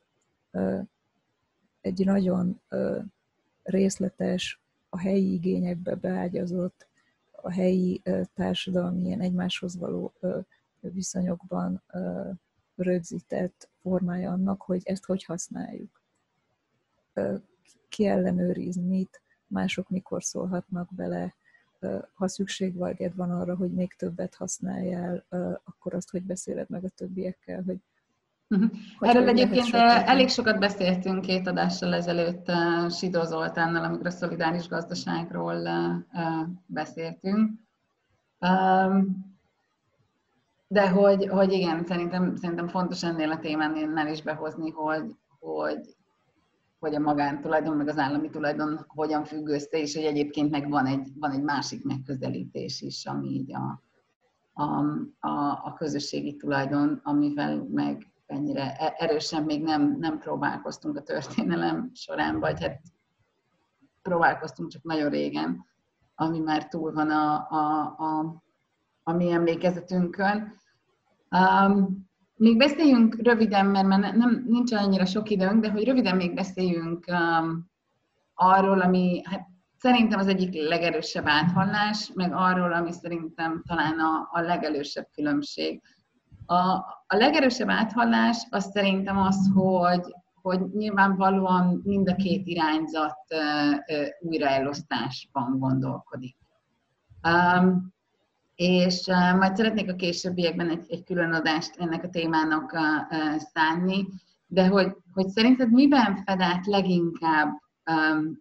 egy 1.82 2.06
nagyon 2.06 2.62
részletes, 3.64 4.60
a 4.90 5.00
helyi 5.00 5.34
igényekbe 5.34 5.96
beágyazott, 5.96 6.88
a 7.32 7.52
helyi 7.52 8.02
társadalmi 8.34 9.02
ilyen 9.02 9.22
egymáshoz 9.22 9.78
való 9.78 10.14
viszonyokban 10.80 11.84
rögzített 12.82 13.70
formája 13.82 14.32
annak, 14.32 14.62
hogy 14.62 14.82
ezt 14.84 15.06
hogy 15.06 15.24
használjuk. 15.24 16.02
ki 17.90 18.06
ellenőriz 18.06 18.76
mit, 18.76 19.22
mások 19.48 19.90
mikor 19.90 20.24
szólhatnak 20.24 20.94
bele, 20.94 21.36
ha 22.14 22.28
szükség 22.28 22.76
vagy 22.76 23.16
van 23.16 23.32
arra, 23.32 23.56
hogy 23.56 23.72
még 23.72 23.94
többet 23.94 24.36
használjál, 24.36 25.26
akkor 25.64 25.94
azt, 25.94 26.10
hogy 26.10 26.24
beszéled 26.24 26.70
meg 26.70 26.84
a 26.84 26.90
többiekkel, 26.90 27.64
hogy 27.64 27.78
Uh-huh. 28.52 28.72
Erről 29.00 29.28
egyébként 29.28 29.74
elég 29.74 30.30
sokat 30.30 30.60
beszéltünk 30.60 31.22
két 31.22 31.48
adással 31.48 31.94
ezelőtt 31.94 32.48
uh, 32.48 32.90
Sidó 32.90 33.24
Zoltánnal, 33.24 33.84
amikor 33.84 34.06
a 34.06 34.10
szolidáris 34.10 34.68
gazdaságról 34.68 35.56
uh, 35.56 36.48
beszéltünk. 36.66 37.52
Um, 38.40 39.31
de 40.72 40.90
hogy, 40.90 41.28
hogy 41.28 41.52
igen, 41.52 41.86
szerintem, 41.86 42.36
szerintem 42.36 42.68
fontos 42.68 43.04
ennél 43.04 43.32
a 43.32 43.40
témánál 43.40 44.08
is 44.08 44.22
behozni, 44.22 44.70
hogy, 44.70 45.16
hogy, 45.40 45.96
hogy 46.80 46.96
a 46.96 47.00
magántulajdon, 47.00 47.78
meg 47.78 47.88
az 47.88 47.98
állami 47.98 48.30
tulajdon 48.30 48.86
hogyan 48.88 49.24
függ 49.24 49.48
össze, 49.48 49.78
és 49.78 49.96
hogy 49.96 50.04
egyébként 50.04 50.52
meg 50.52 50.70
van 50.70 50.86
egy, 50.86 51.08
van 51.20 51.32
egy 51.32 51.42
másik 51.44 51.84
megközelítés 51.84 52.82
is, 52.82 53.06
ami 53.06 53.28
így 53.28 53.54
a, 53.54 53.82
a, 54.54 54.86
a, 55.20 55.62
a 55.64 55.74
közösségi 55.78 56.36
tulajdon, 56.36 57.00
amivel 57.04 57.68
meg 57.72 58.12
ennyire 58.26 58.76
e, 58.78 58.96
erősen 58.98 59.44
még 59.44 59.64
nem, 59.64 59.98
nem 60.00 60.20
próbálkoztunk 60.20 60.98
a 60.98 61.04
történelem 61.04 61.92
során, 61.94 62.40
vagy 62.40 62.62
hát 62.62 62.82
próbálkoztunk 64.02 64.70
csak 64.70 64.84
nagyon 64.84 65.10
régen, 65.10 65.66
ami 66.16 66.40
már 66.40 66.68
túl 66.68 66.92
van 66.92 67.10
a, 67.10 67.48
a, 67.50 67.82
a, 67.98 68.42
a 69.04 69.12
mi 69.12 69.32
emlékezetünkön. 69.32 70.60
Um, 71.32 72.10
még 72.36 72.58
beszéljünk 72.58 73.16
röviden, 73.22 73.66
mert 73.66 73.88
már 73.88 74.16
nem, 74.16 74.44
nincs 74.48 74.72
annyira 74.72 75.06
sok 75.06 75.30
időnk, 75.30 75.62
de 75.62 75.72
hogy 75.72 75.84
röviden 75.84 76.16
még 76.16 76.34
beszéljünk 76.34 77.06
um, 77.08 77.70
arról, 78.34 78.82
ami 78.82 79.22
hát 79.24 79.48
szerintem 79.78 80.20
az 80.20 80.28
egyik 80.28 80.54
legerősebb 80.54 81.28
áthallás, 81.28 82.12
meg 82.14 82.34
arról, 82.34 82.74
ami 82.74 82.92
szerintem 82.92 83.64
talán 83.68 84.00
a, 84.00 84.30
a 84.32 84.42
legelősebb 84.42 85.08
különbség. 85.14 85.82
A, 86.46 86.56
a 87.08 87.16
legerősebb 87.16 87.70
áthallás 87.70 88.48
az 88.50 88.70
szerintem 88.72 89.18
az, 89.18 89.52
hogy, 89.54 90.16
hogy 90.42 90.60
nyilvánvalóan 90.74 91.82
mind 91.84 92.10
a 92.10 92.16
két 92.16 92.48
irányzat 92.48 93.18
uh, 93.30 93.98
uh, 93.98 94.08
újraelosztásban 94.20 95.60
gondolkodik. 95.60 96.38
Um, 97.28 97.94
és 98.62 99.06
majd 99.38 99.56
szeretnék 99.56 99.90
a 99.90 99.96
későbbiekben 99.96 100.70
egy, 100.70 100.86
egy 100.88 101.04
külön 101.04 101.34
adást 101.34 101.76
ennek 101.78 102.04
a 102.04 102.10
témának 102.10 102.78
szánni, 103.38 104.08
de 104.48 104.68
hogy, 104.68 104.96
hogy 105.14 105.28
szerinted 105.28 105.72
miben 105.72 106.16
fed 106.26 106.42
át 106.42 106.66
leginkább 106.66 107.50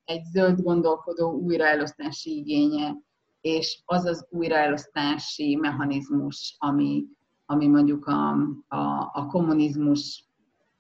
egy 0.05 0.25
zöld 0.25 0.61
gondolkodó 0.61 1.31
újraelosztási 1.31 2.37
igénye, 2.37 2.97
és 3.41 3.83
az 3.85 4.05
az 4.05 4.27
újraelosztási 4.31 5.57
mechanizmus, 5.57 6.57
ami, 6.59 7.05
ami 7.47 7.67
mondjuk 7.67 8.07
a, 8.07 8.31
a, 8.69 9.11
a 9.13 9.27
kommunizmus 9.27 10.25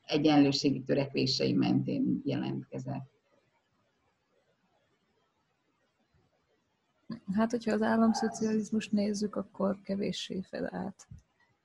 egyenlőségi 0.02 0.82
törekvései 0.82 1.52
mentén 1.52 2.20
jelentkezett. 2.24 3.19
Hát, 7.32 7.50
hogyha 7.50 7.72
az 7.72 7.82
államszocializmust 7.82 8.92
nézzük, 8.92 9.36
akkor 9.36 9.80
kevéssé 9.82 10.40
fel 10.40 10.74
át. 10.74 11.06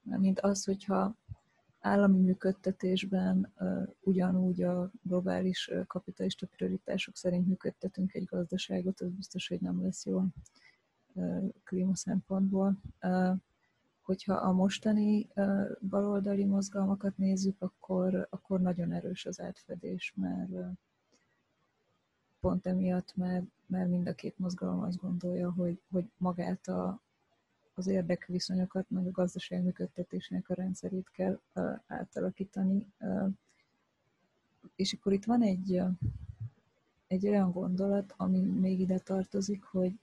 Mint 0.01 0.39
az, 0.39 0.65
hogyha 0.65 1.15
állami 1.79 2.19
működtetésben 2.19 3.53
ugyanúgy 3.99 4.61
a 4.61 4.91
globális 5.01 5.71
kapitalista 5.87 6.47
prioritások 6.47 7.15
szerint 7.15 7.47
működtetünk 7.47 8.13
egy 8.13 8.25
gazdaságot, 8.25 9.01
az 9.01 9.09
biztos, 9.11 9.47
hogy 9.47 9.59
nem 9.61 9.81
lesz 9.81 10.05
jó 10.05 10.23
uh, 11.13 11.53
klíma 11.63 11.95
szempontból. 11.95 12.79
Hogyha 14.01 14.33
a 14.33 14.51
mostani 14.51 15.27
baloldali 15.89 16.45
mozgalmakat 16.45 17.17
nézzük, 17.17 17.61
akkor, 17.61 18.27
akkor 18.29 18.59
nagyon 18.59 18.91
erős 18.91 19.25
az 19.25 19.41
átfedés, 19.41 20.13
mert 20.15 20.51
pont 22.45 22.65
emiatt, 22.65 23.15
mert, 23.15 23.45
mert 23.65 23.89
mind 23.89 24.07
a 24.07 24.13
két 24.13 24.39
mozgalom 24.39 24.81
azt 24.81 24.97
gondolja, 24.97 25.51
hogy, 25.51 25.79
hogy 25.91 26.05
magát 26.17 26.67
a, 26.67 27.01
az 27.73 27.87
érdekviszonyokat, 27.87 28.89
meg 28.89 29.07
a 29.07 29.11
gazdaság 29.11 29.63
működtetésének 29.63 30.49
a 30.49 30.53
rendszerét 30.53 31.09
kell 31.09 31.39
átalakítani. 31.87 32.85
És 34.75 34.93
akkor 34.93 35.13
itt 35.13 35.25
van 35.25 35.41
egy, 35.41 35.81
egy 37.07 37.27
olyan 37.27 37.51
gondolat, 37.51 38.13
ami 38.17 38.39
még 38.39 38.79
ide 38.79 38.99
tartozik, 38.99 39.63
hogy, 39.63 39.99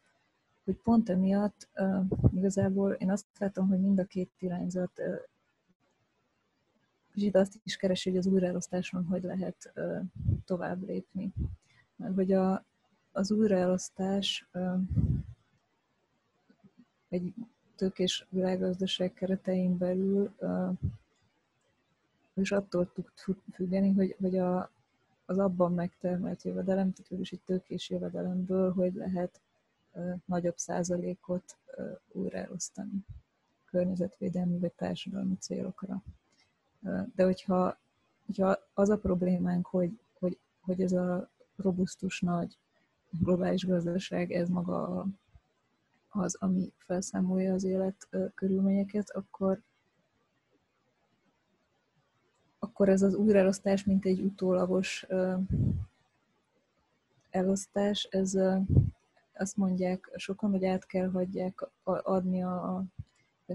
hogy 0.64 0.76
pont 0.76 1.09
emiatt 1.09 1.68
uh, 1.74 2.07
igazából 2.35 2.92
én 2.92 3.11
azt 3.11 3.26
látom, 3.38 3.68
hogy 3.68 3.81
mind 3.81 3.98
a 3.98 4.05
két 4.05 4.31
irányzat 4.38 4.98
uh, 4.98 5.14
Zsid 7.14 7.37
azt 7.37 7.61
is 7.64 7.76
keresi, 7.76 8.09
hogy 8.09 8.18
az 8.18 8.26
újraelosztáson 8.26 9.05
hogy 9.05 9.22
lehet 9.22 9.72
tovább 10.44 10.83
lépni 10.87 11.33
mert 11.96 12.14
hogy 12.14 12.33
a, 12.33 12.64
az 13.12 13.31
újraelosztás 13.31 14.48
egy 17.09 17.35
tőkés 17.76 18.26
világgazdaság 18.31 19.12
keretein 19.12 19.78
belül 19.78 20.35
és 22.35 22.52
attól 22.52 22.92
tud 22.92 23.38
függeni, 23.52 23.92
hogy, 23.92 24.16
hogy 24.20 24.38
a, 24.38 24.70
az 25.24 25.38
abban 25.38 25.72
megtermelt 25.72 26.42
jövedelem, 26.42 26.92
tehát 26.92 27.22
is 27.22 27.33
egy 27.33 27.42
tőkés 27.44 27.90
jövedelemből, 27.90 28.72
hogy 28.72 28.94
lehet 28.94 29.40
nagyobb 30.24 30.57
százalékot 30.57 31.57
újraelosztani 32.12 33.05
környezetvédelmi 33.64 34.59
vagy 34.59 34.72
társadalmi 34.72 35.37
célokra. 35.37 36.02
De 37.14 37.24
hogyha, 37.24 37.78
hogyha 38.26 38.59
az 38.74 38.90
a 38.90 38.98
problémánk, 38.98 39.66
hogy, 39.66 40.00
hogy, 40.18 40.38
hogy 40.61 40.81
ez 40.81 40.92
a 40.92 41.31
robusztus 41.56 42.20
nagy 42.20 42.58
globális 43.10 43.66
gazdaság, 43.66 44.32
ez 44.32 44.48
maga 44.48 45.06
az, 46.08 46.36
ami 46.40 46.72
felszámolja 46.78 47.54
az 47.54 47.64
élet 47.64 48.08
körülményeket, 48.34 49.10
akkor 49.10 49.62
akkor 52.58 52.88
ez 52.88 53.02
az 53.02 53.14
újraelosztás, 53.14 53.84
mint 53.84 54.04
egy 54.04 54.20
utólagos 54.20 55.06
elosztás, 57.30 58.08
ez 58.10 58.34
azt 59.32 59.56
mondják 59.56 60.10
sokan, 60.16 60.50
hogy 60.50 60.64
át 60.64 60.86
kell 60.86 61.10
hagyják 61.10 61.68
adni 61.82 62.42
a 62.42 62.84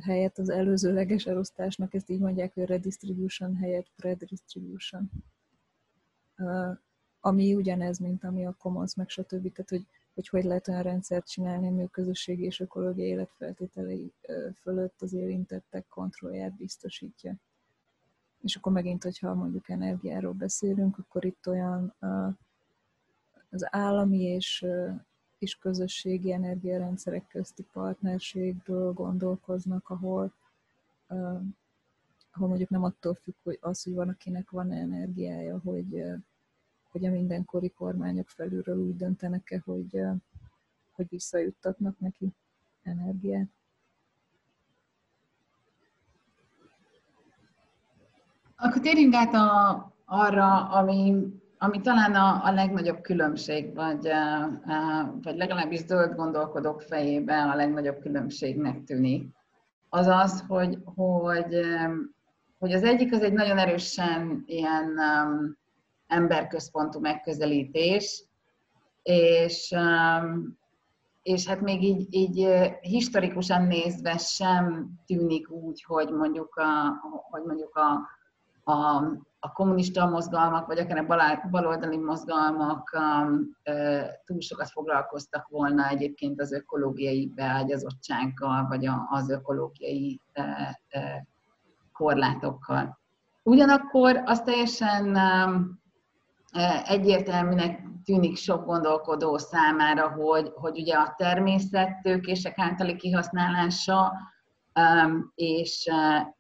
helyet 0.02 0.38
az 0.38 0.50
előzőleges 0.50 1.26
elosztásnak, 1.26 1.94
ezt 1.94 2.10
így 2.10 2.20
mondják, 2.20 2.54
hogy 2.54 2.66
redistribution 2.66 3.56
helyett 3.56 3.88
predistribution 3.96 5.10
ami 7.28 7.56
ugyanez, 7.56 8.00
mint 8.00 8.24
ami 8.24 8.46
a 8.46 8.56
Commons, 8.60 8.96
meg 8.96 9.10
stb. 9.10 9.52
Tehát, 9.52 9.70
hogy, 9.70 9.86
hogy 10.14 10.28
hogy 10.28 10.44
lehet 10.44 10.68
olyan 10.68 10.84
rendszert 10.84 11.30
csinálni, 11.30 11.68
ami 11.68 11.84
a 11.84 11.88
közösségi 11.88 12.44
és 12.44 12.60
ökológiai 12.60 13.08
életfeltételei 13.08 14.12
fölött 14.62 15.02
az 15.02 15.14
érintettek 15.14 15.88
kontrollját 15.88 16.54
biztosítja. 16.54 17.36
És 18.42 18.56
akkor 18.56 18.72
megint, 18.72 19.04
hogyha 19.04 19.34
mondjuk 19.34 19.70
energiáról 19.70 20.34
beszélünk, 20.34 20.98
akkor 20.98 21.26
itt 21.26 21.48
olyan 21.48 21.94
az 23.50 23.74
állami 23.74 24.22
és, 24.22 24.66
és 25.40 25.56
közösségi 25.56 26.32
energiarendszerek 26.32 27.28
közti 27.28 27.66
partnerségről 27.74 28.94
gondolkoznak, 28.94 29.90
ahol, 29.90 30.34
ahol 32.32 32.48
mondjuk 32.48 32.70
nem 32.70 32.84
attól 32.84 33.14
függ, 33.14 33.36
hogy 33.44 33.58
az, 33.62 33.84
hogy 33.84 33.94
van, 33.94 34.10
akinek 34.10 34.50
van 34.50 34.72
energiája, 34.72 35.60
hogy 35.64 36.04
hogy 36.98 37.06
a 37.06 37.12
mindenkori 37.12 37.70
kormányok 37.70 38.30
felülről 38.30 38.78
úgy 38.78 38.96
döntenek-e, 38.96 39.62
hogy, 39.66 40.02
hogy 40.92 41.06
visszajuttatnak 41.10 42.00
neki 42.00 42.30
energiát. 42.84 43.48
Akkor 48.56 48.82
térjünk 48.82 49.14
át 49.14 49.34
a, 49.34 49.92
arra, 50.06 50.70
ami, 50.70 51.16
ami 51.58 51.82
talán 51.82 52.16
a, 52.16 52.44
a 52.44 52.52
legnagyobb 52.52 53.02
különbség, 53.02 53.76
vagy, 53.76 54.10
vagy 55.22 55.38
legalábbis 55.38 55.80
zöld 55.86 56.16
gondolkodók 56.16 56.82
fejében 56.82 57.50
a 57.50 57.56
legnagyobb 57.56 58.00
különbségnek 58.00 58.84
tűnik. 58.84 59.36
Az 59.90 60.08
az, 60.08 60.44
hogy, 60.48 60.78
hogy, 60.84 61.60
hogy 62.60 62.72
az 62.72 62.84
egyik 62.84 63.14
az 63.14 63.22
egy 63.22 63.34
nagyon 63.34 63.58
erősen 63.58 64.44
ilyen 64.46 65.00
emberközpontú 66.08 67.00
megközelítés, 67.00 68.24
és, 69.04 69.76
um, 69.76 70.58
és 71.22 71.48
hát 71.48 71.62
még 71.62 71.84
így, 71.84 72.08
így 72.14 72.48
historikusan 72.82 73.64
nézve 73.64 74.18
sem 74.18 74.90
tűnik 75.06 75.50
úgy, 75.52 75.84
hogy 75.84 76.10
mondjuk 76.12 76.56
a, 76.56 77.00
hogy 77.30 77.44
mondjuk 77.44 77.76
a, 77.76 77.92
a, 78.72 79.04
a 79.40 79.52
kommunista 79.52 80.06
mozgalmak, 80.06 80.68
vagy 80.68 80.80
akár 80.80 80.98
a 80.98 81.48
baloldali 81.50 81.98
mozgalmak 81.98 82.98
um, 83.00 83.58
túl 84.26 84.40
sokat 84.40 84.70
foglalkoztak 84.70 85.48
volna 85.48 85.88
egyébként 85.88 86.42
az 86.42 86.52
ökológiai 86.52 87.32
beágyazottsággal, 87.36 88.68
vagy 88.68 88.90
az 89.10 89.30
ökológiai 89.30 90.22
korlátokkal. 91.92 93.00
Ugyanakkor 93.44 94.22
az 94.26 94.42
teljesen 94.42 95.16
um, 95.16 95.86
egyértelműnek 96.86 97.82
tűnik 98.06 98.38
sok 98.38 98.66
gondolkodó 98.66 99.38
számára, 99.38 100.10
hogy, 100.10 100.52
hogy 100.56 100.80
ugye 100.80 100.96
a 100.96 101.14
természet 101.18 102.02
tőkések 102.02 102.60
általi 102.60 102.96
kihasználása 102.96 104.14
és, 105.36 105.90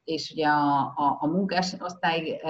és 0.03 0.31
ugye 0.31 0.47
a, 0.47 0.77
a, 0.79 1.17
a 1.19 1.27
munkásosztály 1.27 2.41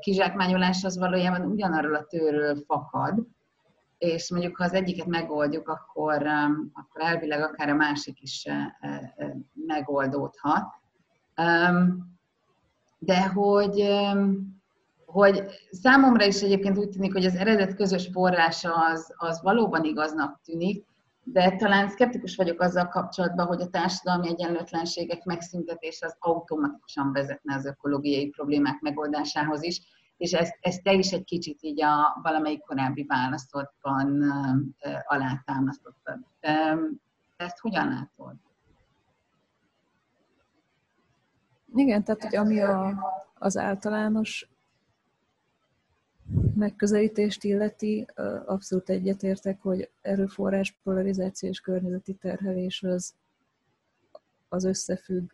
kizsákmányolás 0.00 0.84
az 0.84 0.98
valójában 0.98 1.50
ugyanarról 1.50 1.94
a 1.94 2.04
tőről 2.04 2.64
fakad, 2.66 3.26
és 3.98 4.30
mondjuk 4.30 4.56
ha 4.56 4.64
az 4.64 4.72
egyiket 4.72 5.06
megoldjuk, 5.06 5.68
akkor, 5.68 6.26
akkor 6.72 7.02
elvileg 7.02 7.42
akár 7.42 7.68
a 7.68 7.74
másik 7.74 8.20
is 8.20 8.46
megoldódhat. 9.66 10.64
De 12.98 13.26
hogy, 13.26 13.80
hogy 15.12 15.44
számomra 15.70 16.24
is 16.24 16.42
egyébként 16.42 16.78
úgy 16.78 16.88
tűnik, 16.88 17.12
hogy 17.12 17.24
az 17.24 17.34
eredet 17.34 17.74
közös 17.74 18.08
forrása 18.12 18.72
az, 18.74 19.14
az 19.16 19.42
valóban 19.42 19.84
igaznak 19.84 20.40
tűnik, 20.44 20.86
de 21.22 21.56
talán 21.56 21.88
szkeptikus 21.88 22.36
vagyok 22.36 22.60
azzal 22.60 22.88
kapcsolatban, 22.88 23.46
hogy 23.46 23.60
a 23.60 23.68
társadalmi 23.68 24.28
egyenlőtlenségek 24.28 25.24
megszüntetése 25.24 26.06
az 26.06 26.16
automatikusan 26.18 27.12
vezetne 27.12 27.54
az 27.54 27.66
ökológiai 27.66 28.28
problémák 28.28 28.80
megoldásához 28.80 29.62
is, 29.62 29.80
és 30.16 30.32
ezt, 30.32 30.58
ezt 30.60 30.82
te 30.82 30.92
is 30.92 31.12
egy 31.12 31.24
kicsit 31.24 31.62
így 31.62 31.82
a 31.82 32.20
valamelyik 32.22 32.60
korábbi 32.60 33.04
választotban 33.04 34.22
alátámasztottad. 35.06 36.18
Ezt 37.36 37.58
hogyan 37.58 37.88
látod? 37.88 38.34
Igen, 41.74 42.04
tehát 42.04 42.22
hogy 42.22 42.36
ami 42.36 42.60
a, 42.60 42.94
az 43.34 43.56
általános 43.56 44.48
megközelítést 46.54 47.44
illeti, 47.44 48.06
abszolút 48.46 48.90
egyetértek, 48.90 49.60
hogy 49.60 49.90
erőforrás, 50.00 50.78
polarizáció 50.82 51.48
és 51.48 51.60
környezeti 51.60 52.14
terhelés 52.14 52.82
az, 52.82 53.14
az 54.48 54.64
összefügg 54.64 55.30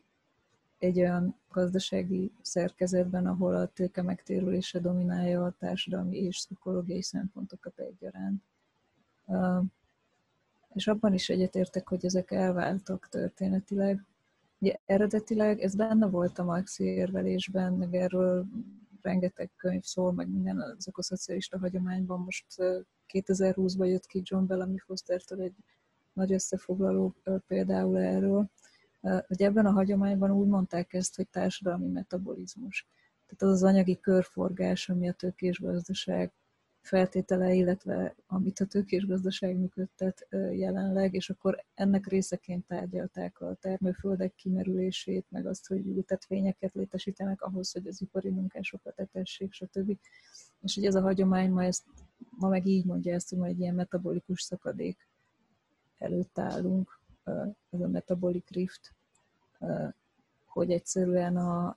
egy 0.78 0.98
olyan 0.98 1.36
gazdasági 1.50 2.32
szerkezetben, 2.42 3.26
ahol 3.26 3.54
a 3.54 3.66
tőke 3.66 4.02
megtérülése 4.02 4.78
dominálja 4.78 5.44
a 5.44 5.54
társadalmi 5.58 6.16
és 6.16 6.36
pszichológiai 6.36 7.02
szempontokat 7.02 7.78
egyaránt. 7.78 8.42
És 10.74 10.86
abban 10.86 11.12
is 11.12 11.28
egyetértek, 11.28 11.88
hogy 11.88 12.04
ezek 12.04 12.30
elváltak 12.30 13.08
történetileg. 13.10 14.04
Ugye 14.58 14.76
eredetileg 14.86 15.60
ez 15.60 15.74
benne 15.74 16.06
volt 16.06 16.38
a 16.38 16.44
Marxi 16.44 16.84
érvelésben, 16.84 17.72
meg 17.72 17.94
erről 17.94 18.46
rengeteg 19.04 19.50
könyv 19.56 19.82
szól, 19.82 20.12
meg 20.12 20.28
minden 20.28 20.60
az 20.60 20.88
ökoszocialista 20.88 21.58
hagyományban. 21.58 22.20
Most 22.20 22.46
2020-ban 23.12 23.86
jött 23.86 24.06
ki 24.06 24.22
John 24.24 24.46
Bellamy 24.46 24.78
Fostertől 24.78 25.40
egy 25.40 25.54
nagy 26.12 26.32
összefoglaló 26.32 27.14
például 27.46 27.98
erről, 27.98 28.50
hogy 29.00 29.42
ebben 29.42 29.66
a 29.66 29.70
hagyományban 29.70 30.30
úgy 30.30 30.48
mondták 30.48 30.92
ezt, 30.92 31.16
hogy 31.16 31.28
társadalmi 31.28 31.86
metabolizmus. 31.88 32.86
Tehát 33.26 33.54
az 33.54 33.62
az 33.62 33.68
anyagi 33.68 34.00
körforgás, 34.00 34.88
ami 34.88 35.08
a 35.08 35.12
tőkés 35.12 35.60
gazdaság 35.60 36.32
feltétele, 36.84 37.54
illetve 37.54 38.14
amit 38.26 38.60
a 38.60 38.66
tőkés 38.66 39.06
gazdaság 39.06 39.56
működtet 39.56 40.26
jelenleg, 40.52 41.14
és 41.14 41.30
akkor 41.30 41.64
ennek 41.74 42.06
részeként 42.06 42.66
tárgyalták 42.66 43.40
a 43.40 43.54
termőföldek 43.60 44.34
kimerülését, 44.34 45.26
meg 45.28 45.46
azt, 45.46 45.66
hogy 45.66 45.86
ültetvényeket 45.86 46.74
létesítenek 46.74 47.42
ahhoz, 47.42 47.72
hogy 47.72 47.86
az 47.86 48.00
ipari 48.00 48.30
munkásokat 48.30 48.98
etessék, 48.98 49.52
stb. 49.52 49.98
És 50.60 50.74
hogy 50.74 50.84
ez 50.84 50.94
a 50.94 51.00
hagyomány 51.00 51.50
ma, 51.50 51.64
ezt, 51.64 51.84
ma 52.30 52.48
meg 52.48 52.66
így 52.66 52.84
mondja 52.84 53.14
ezt, 53.14 53.34
hogy 53.34 53.48
egy 53.48 53.60
ilyen 53.60 53.74
metabolikus 53.74 54.42
szakadék 54.42 55.08
előtt 55.98 56.38
állunk, 56.38 57.00
ez 57.70 57.80
a 57.80 57.88
metabolic 57.88 58.50
rift, 58.50 58.94
hogy 60.44 60.70
egyszerűen 60.70 61.36
a, 61.36 61.76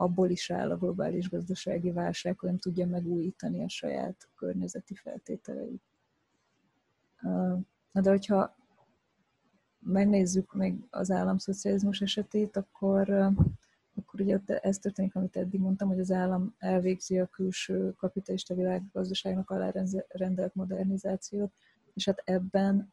abból 0.00 0.30
is 0.30 0.50
áll 0.50 0.70
a 0.70 0.76
globális 0.76 1.28
gazdasági 1.28 1.90
válság, 1.90 2.38
hogy 2.38 2.48
nem 2.48 2.58
tudja 2.58 2.86
megújítani 2.86 3.62
a 3.62 3.68
saját 3.68 4.28
környezeti 4.36 4.94
feltételeit. 4.94 5.82
De 7.92 8.10
hogyha 8.10 8.56
megnézzük 9.78 10.54
meg 10.54 10.86
az 10.90 11.10
államszocializmus 11.10 12.00
esetét, 12.00 12.56
akkor, 12.56 13.10
akkor 13.94 14.20
ugye 14.20 14.40
ez 14.44 14.78
történik, 14.78 15.14
amit 15.14 15.36
eddig 15.36 15.60
mondtam, 15.60 15.88
hogy 15.88 16.00
az 16.00 16.10
állam 16.10 16.54
elvégzi 16.58 17.18
a 17.18 17.26
külső 17.26 17.92
kapitalista 17.92 18.54
világgazdaságnak 18.54 19.50
alárendelt 19.50 20.54
modernizációt, 20.54 21.52
és 21.94 22.04
hát 22.04 22.22
ebben 22.24 22.92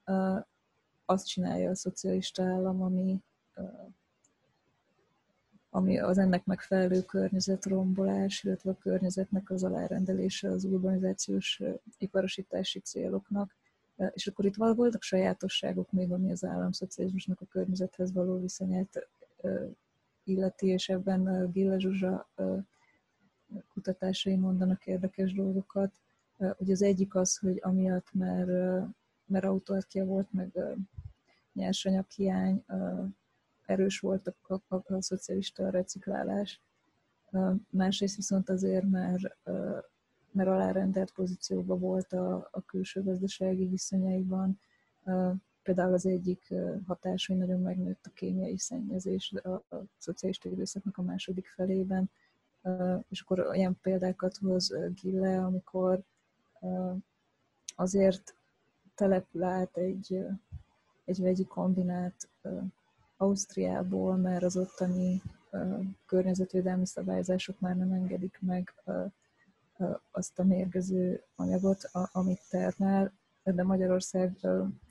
azt 1.05 1.27
csinálja 1.27 1.69
a 1.69 1.75
szocialista 1.75 2.43
állam, 2.43 2.81
ami 2.81 3.23
ami 5.75 5.99
az 5.99 6.17
ennek 6.17 6.45
megfelelő 6.45 7.01
környezetrombolás, 7.01 8.43
illetve 8.43 8.69
a 8.71 8.77
környezetnek 8.77 9.49
az 9.49 9.63
alárendelése 9.63 10.49
az 10.49 10.63
urbanizációs 10.63 11.61
iparosítási 11.97 12.79
céloknak. 12.79 13.55
És 14.13 14.27
akkor 14.27 14.45
itt 14.45 14.55
voltak 14.55 15.01
sajátosságok 15.01 15.91
még, 15.91 16.11
ami 16.11 16.31
az 16.31 16.43
államszocializmusnak 16.43 17.41
a 17.41 17.45
környezethez 17.45 18.13
való 18.13 18.39
viszonyát 18.39 19.07
illeti, 20.23 20.67
és 20.67 20.89
ebben 20.89 21.51
Gille 21.51 21.79
Zsuzsa 21.79 22.29
kutatásai 23.73 24.35
mondanak 24.35 24.85
érdekes 24.85 25.33
dolgokat. 25.33 25.91
Hogy 26.37 26.71
az 26.71 26.81
egyik 26.81 27.15
az, 27.15 27.37
hogy 27.37 27.59
amiatt, 27.61 28.13
mert, 28.13 28.85
mert 29.25 29.45
autarkia 29.45 30.05
volt, 30.05 30.27
meg 30.31 30.51
nyersanyaghiány, 31.53 32.63
erős 33.65 33.99
volt 33.99 34.27
a, 34.27 34.53
a, 34.53 34.75
a, 34.75 34.93
a 34.93 35.01
szocialista 35.01 35.69
reciklálás. 35.69 36.61
Másrészt 37.69 38.15
viszont 38.15 38.49
azért, 38.49 38.89
mert, 38.89 39.37
mert 40.31 40.49
alárendelt 40.49 41.11
pozícióban 41.11 41.79
volt 41.79 42.13
a, 42.13 42.47
a 42.51 42.61
külső 42.61 43.03
gazdasági 43.03 43.65
viszonyaiban. 43.65 44.59
Például 45.63 45.93
az 45.93 46.05
egyik 46.05 46.53
hatás, 46.87 47.27
hogy 47.27 47.37
nagyon 47.37 47.61
megnőtt 47.61 48.05
a 48.05 48.13
kémiai 48.13 48.57
szennyezés 48.57 49.33
a, 49.43 49.49
a 49.49 49.83
szocialista 49.97 50.49
időszaknak 50.49 50.97
a 50.97 51.01
második 51.01 51.47
felében. 51.47 52.09
És 53.09 53.21
akkor 53.21 53.39
olyan 53.39 53.77
példákat 53.81 54.37
hoz 54.37 54.73
Gille, 54.93 55.37
amikor 55.43 56.03
azért 57.75 58.35
települ 58.95 59.43
át 59.43 59.77
egy, 59.77 60.25
egy 61.05 61.21
vegyi 61.21 61.45
kombinát 61.45 62.29
Ausztriából, 63.17 64.15
mert 64.15 64.43
az 64.43 64.57
ottani 64.57 65.21
környezetvédelmi 66.05 66.85
szabályzások 66.85 67.59
már 67.59 67.75
nem 67.75 67.91
engedik 67.91 68.37
meg 68.41 68.73
azt 70.11 70.39
a 70.39 70.43
mérgező 70.43 71.23
anyagot, 71.35 71.89
amit 72.11 72.41
termel, 72.49 73.13
de 73.43 73.63
Magyarország 73.63 74.47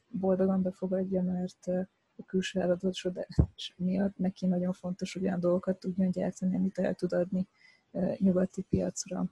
boldogan 0.09 0.63
befogadja, 0.63 1.23
mert 1.23 1.67
a 2.17 2.25
külső 2.27 2.61
eladósodás 2.61 3.75
miatt 3.77 4.19
neki 4.19 4.47
nagyon 4.47 4.73
fontos, 4.73 5.13
hogy 5.13 5.23
olyan 5.23 5.41
dolgokat 5.41 5.79
tudjon 5.79 6.11
gyártani, 6.11 6.57
amit 6.57 6.79
el 6.79 6.95
tud 6.95 7.13
adni 7.13 7.47
nyugati 8.19 8.63
piacra. 8.63 9.27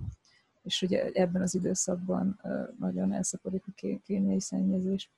És 0.62 0.82
ugye 0.82 1.10
ebben 1.12 1.42
az 1.42 1.54
időszakban 1.54 2.40
nagyon 2.78 3.12
elszapodik 3.12 3.64
a 3.66 3.98
kémiai 4.04 4.40
szennyezés. 4.40 5.10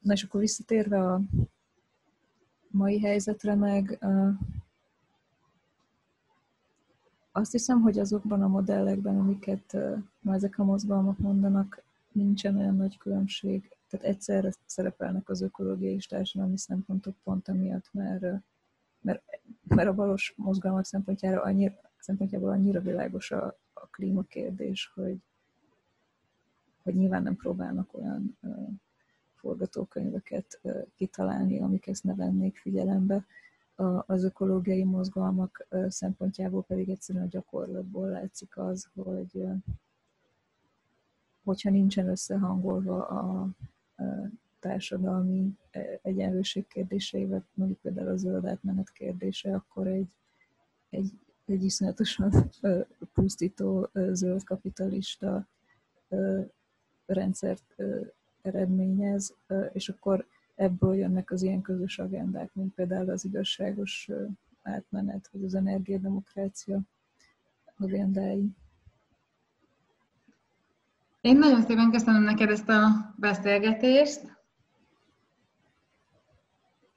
Na 0.00 0.12
és 0.12 0.22
akkor 0.22 0.40
visszatérve 0.40 0.98
a 0.98 1.20
mai 2.74 3.00
helyzetre 3.00 3.54
meg 3.54 3.98
azt 7.32 7.52
hiszem, 7.52 7.80
hogy 7.80 7.98
azokban 7.98 8.42
a 8.42 8.48
modellekben, 8.48 9.18
amiket 9.18 9.76
ma 10.20 10.34
ezek 10.34 10.58
a 10.58 10.64
mozgalmak 10.64 11.18
mondanak, 11.18 11.82
nincsen 12.12 12.56
olyan 12.56 12.76
nagy 12.76 12.98
különbség. 12.98 13.76
Tehát 13.88 14.06
egyszerre 14.06 14.52
szerepelnek 14.66 15.28
az 15.28 15.42
ökológiai 15.42 15.94
és 15.94 16.06
társadalmi 16.06 16.58
szempontok 16.58 17.16
pont 17.22 17.48
amiatt, 17.48 17.88
mert, 17.92 18.20
mert, 19.00 19.22
mert 19.62 19.88
a 19.88 19.94
valós 19.94 20.34
mozgalmak 20.36 20.84
szempontjára 20.84 21.42
annyira, 21.42 21.74
szempontjából 21.98 22.50
annyira 22.50 22.80
világos 22.80 23.30
a, 23.30 23.58
a 23.72 23.86
klímakérdés, 23.86 24.92
hogy, 24.94 25.16
hogy 26.82 26.94
nyilván 26.94 27.22
nem 27.22 27.36
próbálnak 27.36 27.94
olyan 27.94 28.38
forgatókönyveket 29.44 30.60
kitalálni, 30.96 31.60
amik 31.60 31.86
ezt 31.86 32.04
ne 32.04 32.14
vennék 32.14 32.56
figyelembe. 32.56 33.24
az 34.06 34.24
ökológiai 34.24 34.84
mozgalmak 34.84 35.66
szempontjából 35.88 36.62
pedig 36.62 36.88
egyszerűen 36.88 37.24
a 37.24 37.28
gyakorlatból 37.28 38.08
látszik 38.08 38.56
az, 38.56 38.88
hogy 38.94 39.46
hogyha 41.44 41.70
nincsen 41.70 42.08
összehangolva 42.08 43.06
a 43.06 43.48
társadalmi 44.58 45.58
egyenlőség 46.02 46.66
kérdéseivel, 46.66 47.44
mondjuk 47.54 47.80
például 47.80 48.08
a 48.08 48.16
zöld 48.16 48.46
átmenet 48.46 48.90
kérdése, 48.90 49.54
akkor 49.54 49.86
egy, 49.86 50.08
egy, 50.90 51.12
egy 51.46 51.64
iszonyatosan 51.64 52.50
pusztító 53.14 53.88
zöld 53.92 54.44
kapitalista 54.44 55.46
rendszert 57.06 57.74
eredményez, 58.44 59.34
és 59.72 59.88
akkor 59.88 60.26
ebből 60.54 60.94
jönnek 60.94 61.30
az 61.30 61.42
ilyen 61.42 61.62
közös 61.62 61.98
agendák, 61.98 62.50
mint 62.54 62.74
például 62.74 63.10
az 63.10 63.24
igazságos 63.24 64.10
átmenet, 64.62 65.28
vagy 65.32 65.44
az 65.44 65.54
energiademokrácia 65.54 66.80
agendái. 67.78 68.50
Én 71.20 71.38
nagyon 71.38 71.62
szépen 71.62 71.90
köszönöm 71.90 72.22
neked 72.22 72.50
ezt 72.50 72.68
a 72.68 73.14
beszélgetést. 73.16 74.32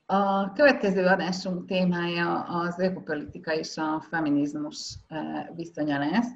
A 0.06 0.54
következő 0.54 1.06
adásunk 1.06 1.66
témája 1.66 2.42
az 2.42 2.80
ökopolitika 2.80 3.54
és 3.54 3.78
a 3.78 4.02
feminizmus 4.10 4.98
viszonya 5.56 5.98
lesz. 5.98 6.30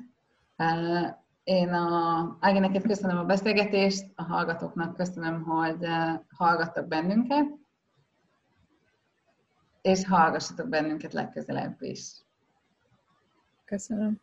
Én 1.43 1.73
a 1.73 2.37
Ági, 2.39 2.81
köszönöm 2.81 3.17
a 3.17 3.23
beszélgetést, 3.23 4.05
a 4.15 4.23
hallgatóknak 4.23 4.95
köszönöm, 4.95 5.43
hogy 5.43 5.83
eh, 5.83 6.19
hallgattak 6.37 6.87
bennünket, 6.87 7.45
és 9.81 10.07
hallgassatok 10.07 10.67
bennünket 10.67 11.13
legközelebb 11.13 11.81
is. 11.81 12.01
Köszönöm. 13.65 14.19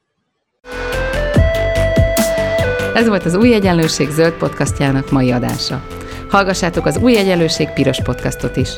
Ez 2.95 3.09
volt 3.09 3.25
az 3.25 3.35
Új 3.35 3.55
Egyenlőség 3.55 4.09
zöld 4.09 4.33
podcastjának 4.33 5.11
mai 5.11 5.33
adása. 5.33 5.83
Hallgassátok 6.29 6.87
az 6.87 6.97
Új 6.97 7.17
Egyenlőség 7.17 7.73
piros 7.73 8.03
podcastot 8.03 8.57
is. 8.57 8.77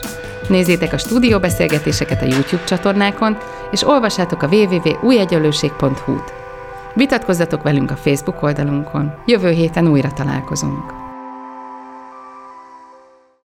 Nézzétek 0.49 0.93
a 0.93 0.99
stúdióbeszélgetéseket 0.99 2.23
a 2.23 2.27
YouTube 2.27 2.65
csatornákon, 2.65 3.37
és 3.71 3.83
olvassátok 3.83 4.43
a 4.43 4.49
www.újegyenlőség.hu-t. 4.49 6.40
Vitatkozzatok 6.95 7.63
velünk 7.63 7.91
a 7.91 7.97
Facebook 7.97 8.43
oldalunkon. 8.43 9.13
Jövő 9.27 9.51
héten 9.51 9.89
újra 9.89 10.13
találkozunk. 10.13 11.00